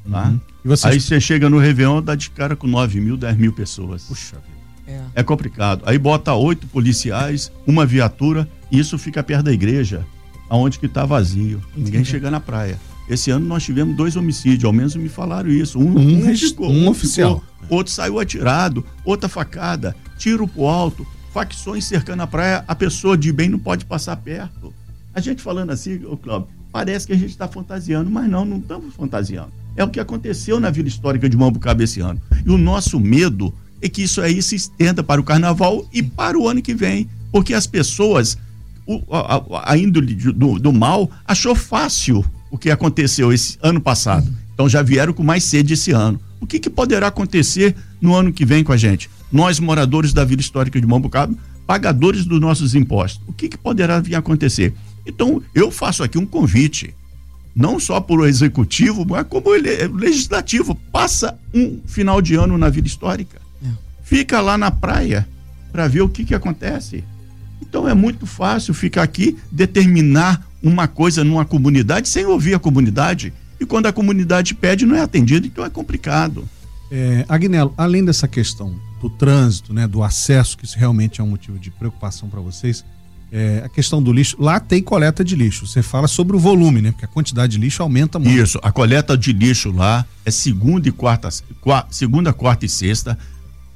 Tá? 0.09 0.29
Uhum. 0.65 0.75
Aí 0.83 0.99
você 0.99 1.21
chega 1.21 1.47
no 1.47 1.59
Réveillon, 1.59 2.01
dá 2.01 2.15
de 2.15 2.31
cara 2.31 2.55
com 2.55 2.65
9 2.65 2.99
mil, 2.99 3.15
10 3.15 3.37
mil 3.37 3.53
pessoas. 3.53 4.05
Puxa 4.05 4.35
vida. 4.37 4.57
É. 4.87 5.19
é 5.19 5.23
complicado. 5.23 5.83
Aí 5.85 5.97
bota 5.99 6.33
oito 6.33 6.65
policiais, 6.67 7.51
uma 7.67 7.85
viatura, 7.85 8.49
e 8.71 8.79
isso 8.79 8.97
fica 8.97 9.21
perto 9.21 9.45
da 9.45 9.53
igreja, 9.53 10.05
aonde 10.49 10.79
que 10.79 10.87
tá 10.87 11.05
vazio. 11.05 11.61
Entendi. 11.71 11.85
Ninguém 11.85 12.03
chega 12.03 12.31
na 12.31 12.39
praia. 12.39 12.79
Esse 13.07 13.29
ano 13.29 13.45
nós 13.45 13.63
tivemos 13.63 13.95
dois 13.95 14.15
homicídios, 14.15 14.65
ao 14.65 14.73
menos 14.73 14.95
me 14.95 15.07
falaram 15.07 15.49
isso. 15.49 15.77
Um, 15.77 15.97
um, 15.97 16.29
um, 16.29 16.35
ficou, 16.35 16.69
um, 16.69 16.85
um 16.85 16.89
oficial. 16.89 17.43
Ficou, 17.61 17.77
outro 17.77 17.93
saiu 17.93 18.19
atirado, 18.19 18.83
outra 19.05 19.29
facada, 19.29 19.95
tiro 20.17 20.47
pro 20.47 20.65
alto, 20.65 21.05
facções 21.37 21.85
cercando 21.85 22.23
a 22.23 22.27
praia, 22.27 22.63
a 22.67 22.73
pessoa 22.73 23.15
de 23.15 23.31
bem 23.31 23.47
não 23.47 23.59
pode 23.59 23.85
passar 23.85 24.15
perto. 24.17 24.73
A 25.13 25.21
gente 25.21 25.39
falando 25.39 25.69
assim, 25.69 26.03
ô 26.03 26.17
Cláudio, 26.17 26.47
parece 26.71 27.05
que 27.05 27.13
a 27.13 27.15
gente 27.15 27.29
está 27.29 27.47
fantasiando, 27.47 28.09
mas 28.09 28.27
não, 28.27 28.43
não 28.43 28.57
estamos 28.57 28.95
fantasiando. 28.95 29.51
É 29.75 29.83
o 29.83 29.89
que 29.89 29.99
aconteceu 29.99 30.59
na 30.59 30.71
Vila 30.71 30.87
Histórica 30.87 31.29
de 31.29 31.37
Mambucaba 31.37 31.83
esse 31.83 31.99
ano. 31.99 32.19
E 32.43 32.49
o 32.49 32.57
nosso 32.57 32.99
medo 32.99 33.53
é 33.79 33.87
que 33.87 34.01
isso 34.01 34.19
aí 34.19 34.41
se 34.41 34.55
estenda 34.55 35.03
para 35.03 35.21
o 35.21 35.23
carnaval 35.23 35.87
e 35.93 36.01
para 36.01 36.39
o 36.39 36.47
ano 36.47 36.59
que 36.59 36.73
vem. 36.73 37.07
Porque 37.31 37.53
as 37.53 37.67
pessoas, 37.67 38.35
o, 38.87 39.03
a, 39.11 39.73
a, 39.73 39.77
índole 39.77 40.15
do, 40.15 40.57
do 40.57 40.73
mal, 40.73 41.07
achou 41.23 41.53
fácil 41.53 42.25
o 42.49 42.57
que 42.57 42.71
aconteceu 42.71 43.31
esse 43.31 43.59
ano 43.61 43.79
passado. 43.79 44.27
Então 44.55 44.67
já 44.67 44.81
vieram 44.81 45.13
com 45.13 45.21
mais 45.21 45.43
sede 45.43 45.75
esse 45.75 45.91
ano. 45.91 46.19
O 46.41 46.47
que, 46.47 46.57
que 46.57 46.69
poderá 46.69 47.07
acontecer 47.07 47.75
no 48.01 48.15
ano 48.15 48.33
que 48.33 48.43
vem 48.43 48.63
com 48.63 48.71
a 48.71 48.77
gente? 48.77 49.07
Nós, 49.31 49.59
moradores 49.59 50.13
da 50.13 50.23
Vila 50.23 50.41
Histórica 50.41 50.79
de 50.79 50.87
Mambucaba, 50.87 51.33
pagadores 51.65 52.25
dos 52.25 52.39
nossos 52.39 52.73
impostos. 52.73 53.21
O 53.27 53.33
que, 53.33 53.49
que 53.49 53.57
poderá 53.57 53.99
vir 53.99 54.15
a 54.15 54.19
acontecer? 54.19 54.73
Então, 55.05 55.41
eu 55.53 55.69
faço 55.69 56.01
aqui 56.03 56.17
um 56.17 56.25
convite, 56.25 56.93
não 57.55 57.79
só 57.79 57.99
para 57.99 58.15
o 58.15 58.25
executivo, 58.25 59.05
mas 59.05 59.27
como 59.27 59.53
ele 59.53 59.69
é 59.69 59.87
legislativo. 59.87 60.73
Passa 60.91 61.37
um 61.53 61.79
final 61.85 62.21
de 62.21 62.35
ano 62.35 62.57
na 62.57 62.69
Vila 62.69 62.87
Histórica. 62.87 63.41
É. 63.63 63.67
Fica 64.03 64.39
lá 64.39 64.57
na 64.57 64.71
praia 64.71 65.27
para 65.71 65.87
ver 65.87 66.01
o 66.01 66.09
que, 66.09 66.23
que 66.23 66.33
acontece. 66.33 67.03
Então 67.61 67.87
é 67.87 67.93
muito 67.93 68.25
fácil 68.25 68.73
ficar 68.73 69.03
aqui, 69.03 69.37
determinar 69.51 70.47
uma 70.63 70.87
coisa 70.87 71.23
numa 71.23 71.45
comunidade 71.45 72.07
sem 72.07 72.25
ouvir 72.25 72.53
a 72.53 72.59
comunidade. 72.59 73.33
E 73.59 73.65
quando 73.65 73.87
a 73.87 73.93
comunidade 73.93 74.53
pede, 74.53 74.85
não 74.85 74.95
é 74.95 75.01
atendido, 75.01 75.47
então 75.47 75.65
é 75.65 75.69
complicado. 75.69 76.47
É, 76.89 77.25
Agnello, 77.27 77.73
além 77.77 78.05
dessa 78.05 78.27
questão 78.27 78.86
do 78.99 79.09
trânsito, 79.09 79.73
né, 79.73 79.87
do 79.87 80.03
acesso, 80.03 80.57
que 80.57 80.65
isso 80.65 80.77
realmente 80.77 81.21
é 81.21 81.23
um 81.23 81.27
motivo 81.27 81.59
de 81.59 81.69
preocupação 81.69 82.29
para 82.29 82.41
vocês, 82.41 82.83
é, 83.31 83.61
a 83.65 83.69
questão 83.69 84.01
do 84.01 84.13
lixo, 84.13 84.37
lá 84.39 84.59
tem 84.59 84.81
coleta 84.81 85.23
de 85.23 85.35
lixo. 85.35 85.67
Você 85.67 85.81
fala 85.81 86.07
sobre 86.07 86.35
o 86.35 86.39
volume, 86.39 86.81
né? 86.81 86.91
Porque 86.91 87.05
a 87.05 87.09
quantidade 87.09 87.53
de 87.53 87.59
lixo 87.59 87.83
aumenta 87.83 88.17
muito. 88.17 88.41
Isso, 88.41 88.59
a 88.63 88.71
coleta 88.71 89.17
de 89.17 89.33
lixo 89.33 89.71
lá 89.71 90.05
é 90.25 90.31
segunda 90.31 90.87
e 90.87 90.91
quarta, 90.91 91.29
quarta 91.59 91.93
segunda, 91.93 92.31
quarta 92.31 92.65
e 92.65 92.69
sexta. 92.69 93.17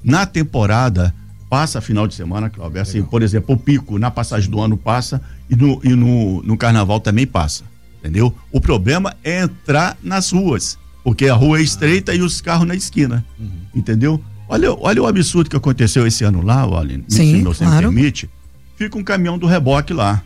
Na 0.03 0.25
temporada, 0.25 1.13
passa 1.49 1.81
final 1.81 2.07
de 2.07 2.15
semana, 2.15 2.49
Cláudio. 2.49 2.81
Assim, 2.81 3.03
por 3.03 3.21
exemplo, 3.21 3.55
o 3.55 3.57
pico 3.57 3.99
na 3.99 4.09
passagem 4.09 4.49
do 4.49 4.61
ano 4.61 4.77
passa 4.77 5.21
e 5.49 5.55
no, 5.55 5.81
e 5.83 5.89
no, 5.89 6.41
no 6.43 6.57
carnaval 6.57 6.99
também 7.01 7.27
passa. 7.27 7.65
Entendeu? 7.99 8.33
O 8.51 8.61
problema 8.61 9.13
é 9.21 9.43
entrar 9.43 9.97
nas 10.01 10.31
ruas, 10.31 10.77
porque 11.03 11.27
a 11.27 11.35
rua 11.35 11.59
é 11.59 11.61
estreita 11.61 12.13
ah. 12.13 12.15
e 12.15 12.21
os 12.21 12.39
carros 12.39 12.65
na 12.65 12.73
esquina. 12.73 13.23
Uhum. 13.37 13.51
Entendeu? 13.75 14.23
Olha, 14.51 14.73
olha 14.73 15.01
o 15.01 15.07
absurdo 15.07 15.49
que 15.49 15.55
aconteceu 15.55 16.05
esse 16.05 16.25
ano 16.25 16.41
lá, 16.41 16.63
Aline, 16.77 17.05
Sim, 17.07 17.37
se 17.37 17.41
você 17.41 17.63
claro. 17.63 17.87
me 17.87 17.95
permite. 17.95 18.29
Fica 18.75 18.97
um 18.97 19.03
caminhão 19.03 19.37
do 19.37 19.47
reboque 19.47 19.93
lá. 19.93 20.21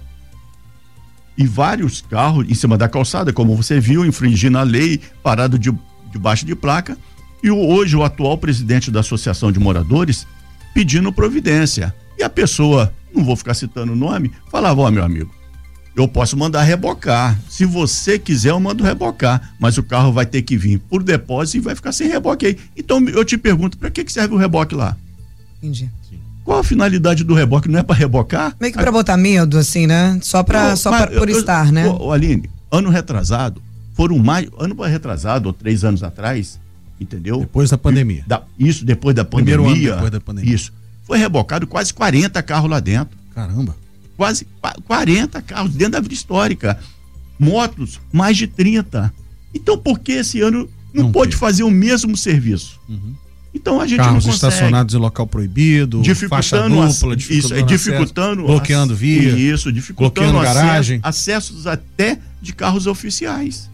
E 1.38 1.46
vários 1.46 2.01
carros 2.01 2.50
em 2.50 2.55
cima 2.55 2.75
da 2.75 2.89
calçada, 2.89 3.32
como 3.32 3.55
você 3.55 3.79
viu, 3.79 4.03
infringindo 4.03 4.58
a 4.58 4.63
lei, 4.63 5.00
parado 5.22 5.60
de, 5.60 5.72
debaixo 6.12 6.44
de 6.44 6.55
placa. 6.55 6.98
E 7.44 7.51
hoje 7.51 7.96
o 7.96 8.03
atual 8.03 8.36
presidente 8.36 8.89
da 8.89 9.01
Associação 9.01 9.51
de 9.51 9.60
Moradores 9.60 10.25
pedindo 10.74 11.13
providência. 11.13 11.94
E 12.17 12.24
a 12.24 12.29
pessoa, 12.29 12.91
não 13.13 13.24
vou 13.24 13.36
ficar 13.36 13.53
citando 13.53 13.94
o 13.94 13.96
nome, 13.96 14.32
falava: 14.50 14.82
Ó, 14.82 14.88
oh, 14.88 14.91
meu 14.91 15.03
amigo, 15.03 15.32
eu 15.95 16.07
posso 16.07 16.35
mandar 16.35 16.63
rebocar. 16.63 17.39
Se 17.49 17.65
você 17.65 18.19
quiser, 18.19 18.49
eu 18.49 18.59
mando 18.59 18.83
rebocar. 18.83 19.53
Mas 19.59 19.77
o 19.77 19.83
carro 19.83 20.11
vai 20.11 20.25
ter 20.25 20.41
que 20.41 20.57
vir 20.57 20.79
por 20.79 21.01
depósito 21.01 21.57
e 21.57 21.59
vai 21.61 21.75
ficar 21.75 21.91
sem 21.91 22.07
reboque 22.07 22.45
aí. 22.45 22.57
Então 22.75 22.99
eu 23.07 23.23
te 23.23 23.37
pergunto: 23.37 23.77
para 23.77 23.89
que, 23.89 24.03
que 24.03 24.11
serve 24.11 24.35
o 24.35 24.37
reboque 24.37 24.75
lá? 24.75 24.97
Entendi. 25.57 25.89
Qual 26.43 26.59
a 26.59 26.63
finalidade 26.63 27.23
do 27.23 27.33
reboque? 27.33 27.67
Não 27.67 27.79
é 27.79 27.83
para 27.83 27.95
rebocar? 27.95 28.55
Meio 28.61 28.71
que 28.71 28.77
para 28.77 28.91
botar 28.91 29.17
medo, 29.17 29.57
assim, 29.57 29.87
né? 29.87 30.19
Só 30.21 30.43
para 30.43 30.75
só 30.75 30.91
pra, 30.91 31.07
por 31.07 31.27
eu, 31.27 31.39
estar, 31.39 31.71
né? 31.71 31.87
Ô, 31.87 32.11
Aline, 32.11 32.47
ano 32.71 32.89
retrasado, 32.89 33.59
foram 33.95 34.19
mais. 34.19 34.47
Ano 34.59 34.79
retrasado, 34.83 35.47
ou 35.47 35.53
três 35.53 35.83
anos 35.83 36.03
atrás, 36.03 36.59
entendeu? 37.01 37.39
Depois 37.39 37.71
da 37.71 37.79
pandemia. 37.79 38.23
Da, 38.27 38.43
isso, 38.59 38.85
depois 38.85 39.15
da 39.15 39.25
pandemia. 39.25 39.57
Primeiro 39.57 39.87
ano 39.87 39.95
depois 39.95 40.11
da 40.11 40.21
pandemia. 40.21 40.53
Isso. 40.53 40.71
Foi 41.03 41.17
rebocado 41.17 41.65
quase 41.65 41.91
40 41.93 42.43
carros 42.43 42.69
lá 42.69 42.79
dentro. 42.79 43.17
Caramba. 43.33 43.75
Quase 44.17 44.48
40 44.86 45.41
carros 45.41 45.74
dentro 45.74 45.93
da 45.93 46.00
vida 46.00 46.13
histórica. 46.13 46.79
Motos, 47.38 48.00
mais 48.12 48.38
de 48.38 48.48
30. 48.48 49.13
Então, 49.53 49.77
por 49.77 50.00
que 50.00 50.13
esse 50.13 50.41
ano 50.41 50.69
não, 50.93 51.05
não 51.05 51.12
pode 51.12 51.36
fazer 51.36 51.63
o 51.63 51.72
mesmo 51.72 52.15
serviço? 52.15 52.79
Uhum. 52.88 53.13
Então 53.55 53.79
a 53.79 53.88
gente 53.88 54.00
Carros 54.00 54.25
não 54.25 54.34
consegue. 54.34 54.53
estacionados 54.53 54.93
em 54.93 54.98
local 54.98 55.25
proibido, 55.25 56.01
dificultando 56.01 56.75
faixa 56.75 56.93
dupla, 56.93 57.15
dificultando, 57.15 57.45
isso, 57.45 57.53
é, 57.53 57.62
dificultando 57.62 58.41
acesso, 58.41 58.48
bloqueando 58.48 58.95
via, 58.95 59.31
isso, 59.31 59.72
dificultando 59.72 60.34
bloqueando 60.34 60.53
garagem, 60.53 61.00
acessos 61.01 61.65
até 61.65 62.19
de 62.41 62.53
carros 62.53 62.86
oficiais. 62.86 63.69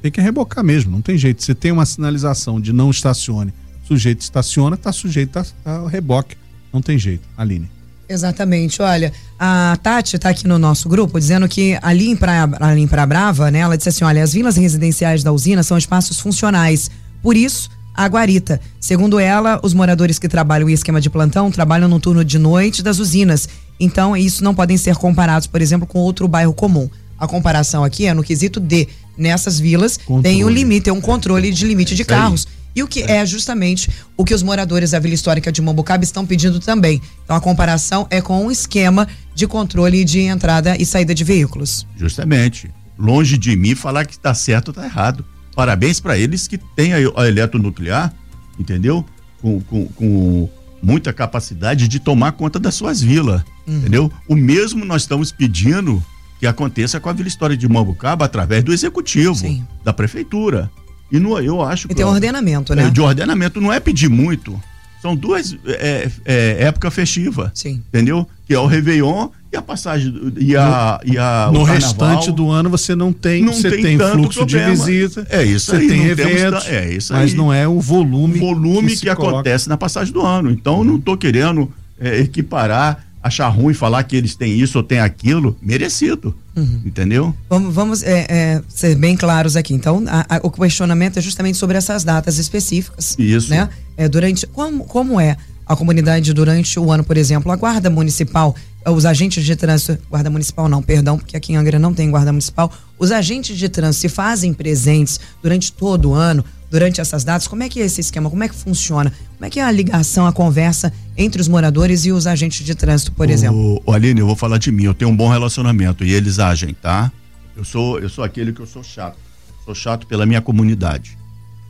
Tem 0.00 0.12
que 0.12 0.20
rebocar 0.20 0.62
mesmo, 0.62 0.92
não 0.92 1.02
tem 1.02 1.18
jeito. 1.18 1.42
Você 1.42 1.56
tem 1.56 1.72
uma 1.72 1.84
sinalização 1.84 2.60
de 2.60 2.72
não 2.72 2.88
estacione, 2.88 3.52
sujeito 3.84 4.20
estaciona, 4.20 4.76
está 4.76 4.92
sujeito 4.92 5.44
a 5.64 5.88
reboque. 5.88 6.36
Não 6.72 6.80
tem 6.80 6.96
jeito. 6.96 7.22
Aline. 7.36 7.68
Exatamente. 8.08 8.80
Olha, 8.80 9.12
a 9.38 9.76
Tati 9.82 10.16
está 10.16 10.30
aqui 10.30 10.46
no 10.46 10.58
nosso 10.58 10.88
grupo 10.88 11.18
dizendo 11.18 11.48
que 11.48 11.78
ali 11.82 12.08
em 12.08 12.16
Praia, 12.16 12.48
ali 12.60 12.80
em 12.80 12.86
Praia 12.86 13.06
Brava, 13.06 13.50
né, 13.50 13.60
ela 13.60 13.76
disse 13.76 13.88
assim: 13.88 14.04
olha, 14.04 14.22
as 14.22 14.32
vilas 14.32 14.56
residenciais 14.56 15.22
da 15.22 15.32
usina 15.32 15.62
são 15.62 15.76
espaços 15.76 16.20
funcionais. 16.20 16.90
Por 17.22 17.36
isso, 17.36 17.68
a 17.94 18.06
guarita. 18.06 18.60
Segundo 18.78 19.18
ela, 19.18 19.58
os 19.62 19.74
moradores 19.74 20.18
que 20.18 20.28
trabalham 20.28 20.68
em 20.68 20.72
esquema 20.72 21.00
de 21.00 21.10
plantão 21.10 21.50
trabalham 21.50 21.88
no 21.88 21.98
turno 21.98 22.24
de 22.24 22.38
noite 22.38 22.82
das 22.82 22.98
usinas. 22.98 23.48
Então, 23.80 24.16
isso 24.16 24.44
não 24.44 24.54
podem 24.54 24.76
ser 24.76 24.96
comparados, 24.96 25.46
por 25.46 25.60
exemplo, 25.60 25.86
com 25.86 25.98
outro 25.98 26.28
bairro 26.28 26.52
comum. 26.52 26.88
A 27.18 27.26
comparação 27.26 27.82
aqui 27.84 28.06
é 28.06 28.14
no 28.14 28.22
quesito 28.22 28.60
de 28.60 28.88
nessas 29.16 29.58
vilas 29.58 29.96
controle. 29.96 30.22
tem 30.22 30.44
um 30.44 30.50
limite, 30.50 30.84
tem 30.84 30.92
um 30.92 31.00
controle 31.00 31.50
de 31.50 31.66
limite 31.66 31.94
de 31.94 32.04
carros. 32.04 32.46
E 32.74 32.82
o 32.82 32.86
que 32.86 33.02
é. 33.02 33.16
é 33.16 33.26
justamente 33.26 33.90
o 34.16 34.24
que 34.24 34.34
os 34.34 34.42
moradores 34.42 34.90
da 34.90 34.98
Vila 34.98 35.14
Histórica 35.14 35.50
de 35.50 35.62
Mambucaba 35.62 36.04
estão 36.04 36.26
pedindo 36.26 36.60
também. 36.60 37.00
Então 37.24 37.34
a 37.34 37.40
comparação 37.40 38.06
é 38.10 38.20
com 38.20 38.44
um 38.44 38.50
esquema 38.50 39.08
de 39.34 39.46
controle 39.46 40.04
de 40.04 40.20
entrada 40.20 40.76
e 40.78 40.84
saída 40.84 41.14
de 41.14 41.24
veículos. 41.24 41.86
Justamente. 41.96 42.70
Longe 42.98 43.38
de 43.38 43.56
mim 43.56 43.74
falar 43.74 44.04
que 44.04 44.12
está 44.12 44.34
certo 44.34 44.68
ou 44.68 44.72
está 44.72 44.84
errado. 44.84 45.24
Parabéns 45.54 46.00
para 46.00 46.18
eles 46.18 46.46
que 46.46 46.58
têm 46.58 46.92
a, 46.92 46.98
a 47.16 47.26
eletronuclear, 47.26 48.12
entendeu? 48.58 49.04
Com, 49.40 49.60
com, 49.60 49.86
com, 49.86 50.48
muita 50.82 51.12
capacidade 51.12 51.88
de 51.88 51.98
tomar 51.98 52.32
conta 52.32 52.60
das 52.60 52.74
suas 52.74 53.00
vilas, 53.00 53.42
uhum. 53.66 53.78
entendeu? 53.78 54.12
O 54.28 54.36
mesmo 54.36 54.84
nós 54.84 55.02
estamos 55.02 55.32
pedindo 55.32 56.04
que 56.38 56.46
aconteça 56.46 57.00
com 57.00 57.08
a 57.08 57.12
Vila 57.12 57.28
História 57.28 57.56
de 57.56 57.68
Mambucaba 57.68 58.24
através 58.24 58.62
do 58.62 58.72
executivo, 58.72 59.34
Sim. 59.34 59.66
da 59.84 59.92
prefeitura. 59.92 60.70
E 61.10 61.18
não, 61.18 61.38
eu 61.40 61.62
acho 61.62 61.86
que. 61.88 61.94
E 61.94 61.96
tem 61.96 62.04
um 62.04 62.10
ordenamento, 62.10 62.74
né? 62.74 62.86
É, 62.86 62.90
de 62.90 63.00
ordenamento 63.00 63.60
não 63.60 63.72
é 63.72 63.80
pedir 63.80 64.08
muito. 64.08 64.60
São 65.00 65.14
duas 65.14 65.56
é, 65.66 66.10
é, 66.24 66.56
época 66.64 66.90
festiva. 66.90 67.52
Sim. 67.54 67.82
Entendeu? 67.88 68.26
Que 68.46 68.54
é 68.54 68.58
o 68.58 68.66
Réveillon 68.66 69.28
e 69.52 69.56
a 69.56 69.62
passagem 69.62 70.32
e 70.36 70.56
a, 70.56 71.00
no, 71.04 71.12
e 71.12 71.18
a 71.18 71.50
no 71.52 71.62
restante 71.62 72.32
do 72.32 72.50
ano 72.50 72.68
você 72.68 72.94
não 72.94 73.12
tem 73.12 73.42
não 73.42 73.52
você 73.52 73.70
tem, 73.70 73.82
tem 73.82 73.98
fluxo 73.98 74.40
problema. 74.40 74.70
de 74.70 74.76
visita 74.76 75.26
é 75.30 75.44
isso 75.44 75.70
você 75.70 75.76
aí, 75.76 75.88
tem 75.88 76.04
eventos 76.06 76.64
temos, 76.64 76.68
é 76.68 76.92
isso 76.92 77.12
mas 77.12 77.32
não 77.32 77.52
é 77.52 77.66
o 77.66 77.80
volume 77.80 78.38
volume 78.40 78.88
que, 78.88 79.02
que 79.02 79.08
acontece 79.08 79.68
na 79.68 79.76
passagem 79.76 80.12
do 80.12 80.20
ano 80.20 80.50
então 80.50 80.78
uhum. 80.78 80.84
não 80.84 80.96
estou 80.96 81.16
querendo 81.16 81.72
é, 81.98 82.18
equiparar 82.18 83.05
achar 83.26 83.48
ruim 83.48 83.74
falar 83.74 84.02
que 84.04 84.16
eles 84.16 84.34
têm 84.34 84.58
isso 84.58 84.78
ou 84.78 84.84
têm 84.84 84.98
aquilo, 84.98 85.56
merecido. 85.60 86.34
Uhum. 86.54 86.82
Entendeu? 86.84 87.34
Vamos, 87.48 87.74
vamos 87.74 88.02
é, 88.02 88.26
é, 88.28 88.62
ser 88.68 88.94
bem 88.96 89.16
claros 89.16 89.56
aqui. 89.56 89.74
Então, 89.74 90.04
a, 90.08 90.36
a, 90.36 90.40
o 90.42 90.50
questionamento 90.50 91.18
é 91.18 91.22
justamente 91.22 91.58
sobre 91.58 91.76
essas 91.76 92.04
datas 92.04 92.38
específicas. 92.38 93.14
Isso. 93.18 93.50
Né? 93.50 93.68
É, 93.96 94.08
durante, 94.08 94.46
como, 94.46 94.84
como 94.84 95.20
é 95.20 95.36
a 95.66 95.74
comunidade 95.74 96.32
durante 96.32 96.78
o 96.78 96.92
ano, 96.92 97.02
por 97.02 97.16
exemplo, 97.16 97.50
a 97.50 97.56
guarda 97.56 97.90
municipal, 97.90 98.54
os 98.86 99.04
agentes 99.04 99.44
de 99.44 99.56
trânsito, 99.56 99.98
guarda 100.08 100.30
municipal 100.30 100.68
não, 100.68 100.80
perdão, 100.80 101.18
porque 101.18 101.36
aqui 101.36 101.52
em 101.52 101.56
Angra 101.56 101.78
não 101.78 101.92
tem 101.92 102.08
guarda 102.08 102.30
municipal, 102.30 102.72
os 102.96 103.10
agentes 103.10 103.58
de 103.58 103.68
trânsito 103.68 104.02
se 104.02 104.08
fazem 104.08 104.54
presentes 104.54 105.18
durante 105.42 105.72
todo 105.72 106.10
o 106.10 106.14
ano, 106.14 106.44
durante 106.70 107.00
essas 107.00 107.24
datas? 107.24 107.46
Como 107.46 107.62
é 107.62 107.68
que 107.68 107.80
é 107.80 107.84
esse 107.84 108.00
esquema? 108.00 108.28
Como 108.30 108.42
é 108.42 108.48
que 108.48 108.54
funciona? 108.54 109.12
Como 109.34 109.44
é 109.44 109.50
que 109.50 109.60
é 109.60 109.64
a 109.64 109.70
ligação, 109.70 110.26
a 110.26 110.32
conversa 110.32 110.92
entre 111.16 111.40
os 111.40 111.48
moradores 111.48 112.04
e 112.04 112.12
os 112.12 112.26
agentes 112.26 112.64
de 112.64 112.74
trânsito, 112.74 113.12
por 113.12 113.28
o, 113.28 113.30
exemplo? 113.30 113.82
O 113.84 113.92
Aline, 113.92 114.20
eu 114.20 114.26
vou 114.26 114.36
falar 114.36 114.58
de 114.58 114.70
mim, 114.70 114.84
eu 114.84 114.94
tenho 114.94 115.10
um 115.10 115.16
bom 115.16 115.28
relacionamento 115.28 116.04
e 116.04 116.12
eles 116.12 116.38
agem, 116.38 116.74
tá? 116.74 117.10
Eu 117.56 117.64
sou, 117.64 117.98
eu 117.98 118.08
sou 118.08 118.22
aquele 118.22 118.52
que 118.52 118.60
eu 118.60 118.66
sou 118.66 118.82
chato. 118.82 119.16
Sou 119.64 119.74
chato 119.74 120.06
pela 120.06 120.26
minha 120.26 120.40
comunidade, 120.40 121.18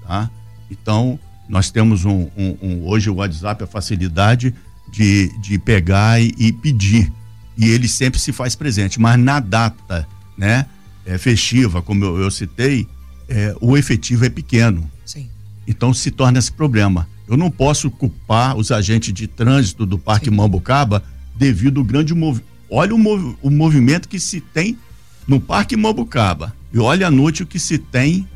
tá? 0.06 0.30
Então, 0.70 1.18
nós 1.48 1.70
temos 1.70 2.04
um, 2.04 2.28
um, 2.36 2.56
um 2.60 2.86
hoje 2.86 3.08
o 3.08 3.14
WhatsApp 3.14 3.64
a 3.64 3.66
facilidade 3.66 4.54
de, 4.90 5.30
de 5.40 5.58
pegar 5.58 6.20
e, 6.20 6.34
e, 6.38 6.52
pedir. 6.52 7.12
E 7.56 7.68
ele 7.70 7.88
sempre 7.88 8.20
se 8.20 8.32
faz 8.32 8.54
presente, 8.54 9.00
mas 9.00 9.18
na 9.18 9.40
data, 9.40 10.06
né, 10.36 10.66
é, 11.04 11.16
festiva, 11.16 11.80
como 11.80 12.04
eu, 12.04 12.18
eu 12.18 12.30
citei, 12.30 12.86
é, 13.28 13.54
o 13.60 13.76
efetivo 13.76 14.24
é 14.24 14.30
pequeno. 14.30 14.88
Sim. 15.04 15.28
Então 15.66 15.92
se 15.92 16.10
torna 16.10 16.38
esse 16.38 16.52
problema. 16.52 17.08
Eu 17.28 17.36
não 17.36 17.50
posso 17.50 17.90
culpar 17.90 18.56
os 18.56 18.70
agentes 18.70 19.12
de 19.12 19.26
trânsito 19.26 19.84
do 19.84 19.98
Parque 19.98 20.30
Sim. 20.30 20.36
Mambucaba 20.36 21.02
devido 21.34 21.80
ao 21.80 21.84
grande 21.84 22.14
movimento. 22.14 22.48
Olha 22.70 22.94
o, 22.94 22.98
mov 22.98 23.36
o 23.42 23.50
movimento 23.50 24.08
que 24.08 24.18
se 24.18 24.40
tem 24.40 24.78
no 25.26 25.40
Parque 25.40 25.76
Mambucaba 25.76 26.54
e 26.72 26.78
olha 26.78 27.06
a 27.06 27.10
noite 27.10 27.42
o 27.42 27.46
que 27.46 27.58
se 27.58 27.78
tem 27.78 28.26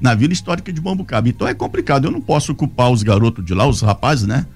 na 0.00 0.14
Vila 0.14 0.32
Histórica 0.32 0.72
de 0.72 0.80
Mambucaba. 0.80 1.28
Então 1.28 1.46
é 1.46 1.54
complicado. 1.54 2.06
Eu 2.06 2.10
não 2.10 2.20
posso 2.20 2.54
culpar 2.54 2.90
os 2.90 3.02
garotos 3.02 3.44
de 3.44 3.54
lá, 3.54 3.66
os 3.66 3.80
rapazes, 3.80 4.26
né? 4.26 4.46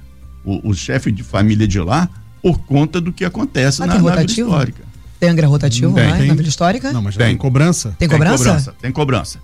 O, 0.44 0.70
o 0.70 0.74
chefe 0.74 1.12
de 1.12 1.22
família 1.22 1.66
de 1.66 1.80
lá, 1.80 2.08
por 2.42 2.58
conta 2.60 3.00
do 3.00 3.12
que 3.12 3.24
acontece 3.24 3.82
ah, 3.82 3.86
na, 3.86 3.94
na 3.94 4.00
Vila 4.00 4.24
Histórica. 4.24 4.84
Tem 5.18 5.28
Angra 5.28 5.46
rotativo 5.46 5.94
tem, 5.94 6.08
lá 6.08 6.16
tem. 6.16 6.28
na 6.28 6.34
Vila 6.34 6.48
Histórica? 6.48 6.92
Não, 6.92 7.02
mas 7.02 7.16
tem. 7.16 7.26
tem 7.28 7.36
cobrança? 7.36 7.94
Tem 7.98 8.08
cobrança? 8.08 8.36
Tem 8.36 8.46
cobrança. 8.46 8.74
Tem 8.80 8.92
cobrança. 8.92 9.38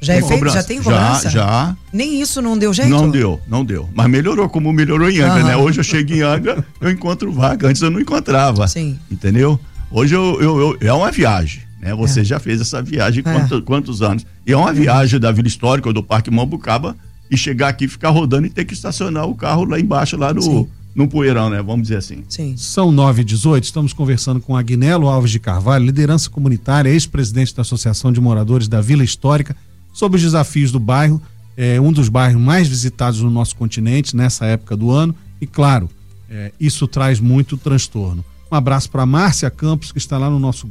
Já 0.00 0.14
é 0.14 0.22
feito? 0.22 0.48
Já 0.48 0.62
tem 0.62 0.82
cobrança? 0.82 1.28
Já, 1.28 1.40
já. 1.40 1.76
Nem 1.92 2.20
isso 2.20 2.40
não 2.40 2.56
deu 2.56 2.72
jeito? 2.72 2.90
Não 2.90 3.10
deu, 3.10 3.40
não 3.48 3.64
deu. 3.64 3.88
Mas 3.94 4.08
melhorou, 4.08 4.48
como 4.48 4.72
melhorou 4.72 5.10
em 5.10 5.20
Angra, 5.20 5.40
uhum. 5.40 5.46
né? 5.46 5.56
Hoje 5.56 5.80
eu 5.80 5.84
chego 5.84 6.12
em 6.12 6.22
Angra, 6.22 6.64
eu 6.80 6.90
encontro 6.90 7.32
vaga. 7.32 7.68
Antes 7.68 7.82
eu 7.82 7.90
não 7.90 8.00
encontrava. 8.00 8.66
Sim. 8.68 8.98
Entendeu? 9.10 9.58
Hoje 9.90 10.14
eu, 10.14 10.40
eu, 10.40 10.60
eu, 10.60 10.78
é 10.80 10.92
uma 10.92 11.10
viagem, 11.10 11.62
né? 11.80 11.94
Você 11.94 12.20
é. 12.20 12.24
já 12.24 12.38
fez 12.38 12.60
essa 12.60 12.82
viagem 12.82 13.22
é. 13.26 13.32
quantos, 13.32 13.60
quantos 13.64 14.02
anos? 14.02 14.24
E 14.46 14.52
é 14.52 14.56
uma 14.56 14.72
viagem 14.72 15.18
da 15.18 15.32
Vila 15.32 15.48
Histórica 15.48 15.88
ou 15.88 15.92
do 15.92 16.02
Parque 16.02 16.30
Mambucaba 16.30 16.94
e 17.30 17.36
chegar 17.36 17.68
aqui, 17.68 17.88
ficar 17.88 18.10
rodando 18.10 18.46
e 18.46 18.50
ter 18.50 18.64
que 18.64 18.74
estacionar 18.74 19.26
o 19.26 19.34
carro 19.34 19.64
lá 19.64 19.78
embaixo, 19.78 20.16
lá 20.16 20.32
no, 20.32 20.68
no 20.94 21.08
poeirão, 21.08 21.50
né? 21.50 21.62
Vamos 21.62 21.82
dizer 21.82 21.96
assim. 21.96 22.24
Sim. 22.28 22.56
São 22.56 22.90
9 22.90 23.22
e 23.22 23.24
18 23.24 23.64
estamos 23.64 23.92
conversando 23.92 24.40
com 24.40 24.56
Agnelo 24.56 25.08
Alves 25.08 25.30
de 25.30 25.38
Carvalho, 25.38 25.84
liderança 25.84 26.30
comunitária, 26.30 26.90
ex-presidente 26.90 27.54
da 27.54 27.62
Associação 27.62 28.12
de 28.12 28.20
Moradores 28.20 28.68
da 28.68 28.80
Vila 28.80 29.04
Histórica, 29.04 29.56
sobre 29.98 30.16
os 30.16 30.22
desafios 30.22 30.70
do 30.70 30.78
bairro, 30.78 31.20
é 31.56 31.80
um 31.80 31.92
dos 31.92 32.08
bairros 32.08 32.40
mais 32.40 32.68
visitados 32.68 33.20
no 33.20 33.28
nosso 33.28 33.56
continente 33.56 34.14
nessa 34.14 34.46
época 34.46 34.76
do 34.76 34.92
ano, 34.92 35.12
e 35.40 35.46
claro, 35.46 35.90
é, 36.30 36.52
isso 36.60 36.86
traz 36.86 37.18
muito 37.18 37.56
transtorno. 37.56 38.24
Um 38.50 38.54
abraço 38.54 38.88
para 38.92 39.04
Márcia 39.04 39.50
Campos, 39.50 39.90
que 39.90 39.98
está 39.98 40.16
lá 40.16 40.30
no 40.30 40.38
nosso, 40.38 40.70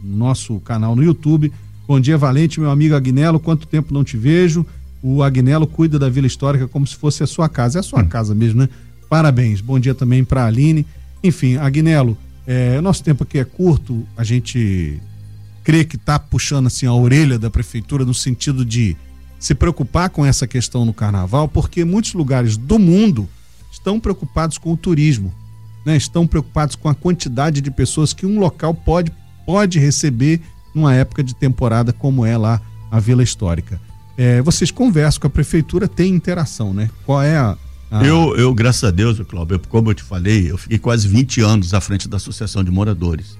nosso 0.00 0.60
canal 0.60 0.94
no 0.94 1.02
YouTube. 1.02 1.52
Bom 1.88 1.98
dia, 1.98 2.16
Valente, 2.16 2.60
meu 2.60 2.70
amigo 2.70 2.94
Agnelo. 2.94 3.40
Quanto 3.40 3.66
tempo 3.66 3.92
não 3.92 4.04
te 4.04 4.16
vejo? 4.16 4.64
O 5.02 5.20
Agnelo 5.20 5.66
cuida 5.66 5.98
da 5.98 6.08
Vila 6.08 6.28
Histórica 6.28 6.68
como 6.68 6.86
se 6.86 6.94
fosse 6.94 7.24
a 7.24 7.26
sua 7.26 7.48
casa. 7.48 7.78
É 7.78 7.80
a 7.80 7.82
sua 7.82 8.02
hum. 8.02 8.06
casa 8.06 8.36
mesmo, 8.36 8.60
né? 8.60 8.68
Parabéns. 9.10 9.60
Bom 9.60 9.80
dia 9.80 9.96
também 9.96 10.24
para 10.24 10.44
a 10.44 10.46
Aline. 10.46 10.86
Enfim, 11.24 11.56
Agnelo, 11.56 12.16
é, 12.46 12.80
nosso 12.80 13.02
tempo 13.02 13.24
aqui 13.24 13.38
é 13.38 13.44
curto. 13.44 14.06
A 14.16 14.22
gente 14.22 15.00
crê 15.64 15.84
que 15.84 15.96
está 15.96 16.18
puxando 16.18 16.66
assim 16.68 16.86
a 16.86 16.94
orelha 16.94 17.38
da 17.38 17.50
prefeitura 17.50 18.04
no 18.04 18.14
sentido 18.14 18.64
de 18.64 18.96
se 19.40 19.54
preocupar 19.54 20.10
com 20.10 20.24
essa 20.24 20.46
questão 20.46 20.84
no 20.84 20.94
carnaval, 20.94 21.48
porque 21.48 21.84
muitos 21.84 22.14
lugares 22.14 22.56
do 22.56 22.78
mundo 22.78 23.28
estão 23.72 23.98
preocupados 23.98 24.58
com 24.58 24.72
o 24.72 24.76
turismo 24.76 25.32
né, 25.84 25.96
estão 25.96 26.26
preocupados 26.26 26.76
com 26.76 26.88
a 26.88 26.94
quantidade 26.94 27.60
de 27.60 27.70
pessoas 27.70 28.12
que 28.12 28.24
um 28.24 28.38
local 28.38 28.72
pode, 28.72 29.12
pode 29.44 29.78
receber 29.78 30.40
numa 30.74 30.94
época 30.94 31.22
de 31.22 31.34
temporada 31.34 31.92
como 31.92 32.24
é 32.24 32.36
lá 32.36 32.60
a 32.90 32.98
Vila 32.98 33.22
Histórica. 33.22 33.80
É, 34.16 34.40
vocês 34.42 34.70
conversam 34.70 35.20
com 35.20 35.26
a 35.26 35.30
prefeitura, 35.30 35.88
tem 35.88 36.14
interação, 36.14 36.72
né? 36.72 36.88
Qual 37.04 37.20
é 37.20 37.36
a. 37.36 37.56
a... 37.90 38.04
Eu, 38.04 38.36
eu, 38.36 38.54
graças 38.54 38.84
a 38.84 38.90
Deus, 38.90 39.20
Cláudio, 39.28 39.60
como 39.68 39.90
eu 39.90 39.94
te 39.94 40.02
falei, 40.02 40.50
eu 40.50 40.56
fiquei 40.56 40.78
quase 40.78 41.06
20 41.08 41.40
anos 41.40 41.74
à 41.74 41.80
frente 41.80 42.08
da 42.08 42.16
Associação 42.16 42.62
de 42.62 42.70
Moradores. 42.70 43.36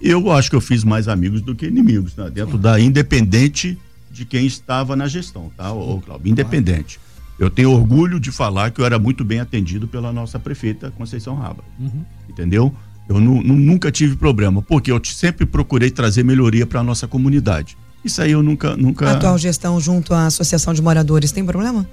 Eu 0.00 0.30
acho 0.30 0.50
que 0.50 0.56
eu 0.56 0.60
fiz 0.60 0.84
mais 0.84 1.08
amigos 1.08 1.40
do 1.40 1.54
que 1.54 1.66
inimigos, 1.66 2.14
né? 2.16 2.30
dentro 2.30 2.56
da 2.56 2.78
independente 2.78 3.78
de 4.10 4.24
quem 4.24 4.46
estava 4.46 4.96
na 4.96 5.06
gestão, 5.06 5.50
tá, 5.56 5.72
ô, 5.72 6.00
Cláudio? 6.00 6.30
Independente. 6.30 7.00
Eu 7.38 7.48
tenho 7.48 7.70
orgulho 7.70 8.18
de 8.18 8.32
falar 8.32 8.70
que 8.70 8.80
eu 8.80 8.84
era 8.84 8.98
muito 8.98 9.24
bem 9.24 9.38
atendido 9.38 9.86
pela 9.86 10.12
nossa 10.12 10.38
prefeita 10.38 10.90
Conceição 10.90 11.36
Raba. 11.36 11.62
Uhum. 11.78 12.04
Entendeu? 12.28 12.74
Eu 13.08 13.20
nunca 13.20 13.90
tive 13.90 14.16
problema, 14.16 14.60
porque 14.60 14.92
eu 14.92 15.00
sempre 15.04 15.46
procurei 15.46 15.90
trazer 15.90 16.24
melhoria 16.24 16.66
para 16.66 16.80
a 16.80 16.82
nossa 16.82 17.08
comunidade. 17.08 17.76
Isso 18.04 18.20
aí 18.20 18.32
eu 18.32 18.42
nunca, 18.42 18.76
nunca. 18.76 19.08
A 19.08 19.12
atual 19.12 19.38
gestão 19.38 19.80
junto 19.80 20.12
à 20.12 20.26
Associação 20.26 20.74
de 20.74 20.82
Moradores 20.82 21.32
tem 21.32 21.44
problema? 21.44 21.88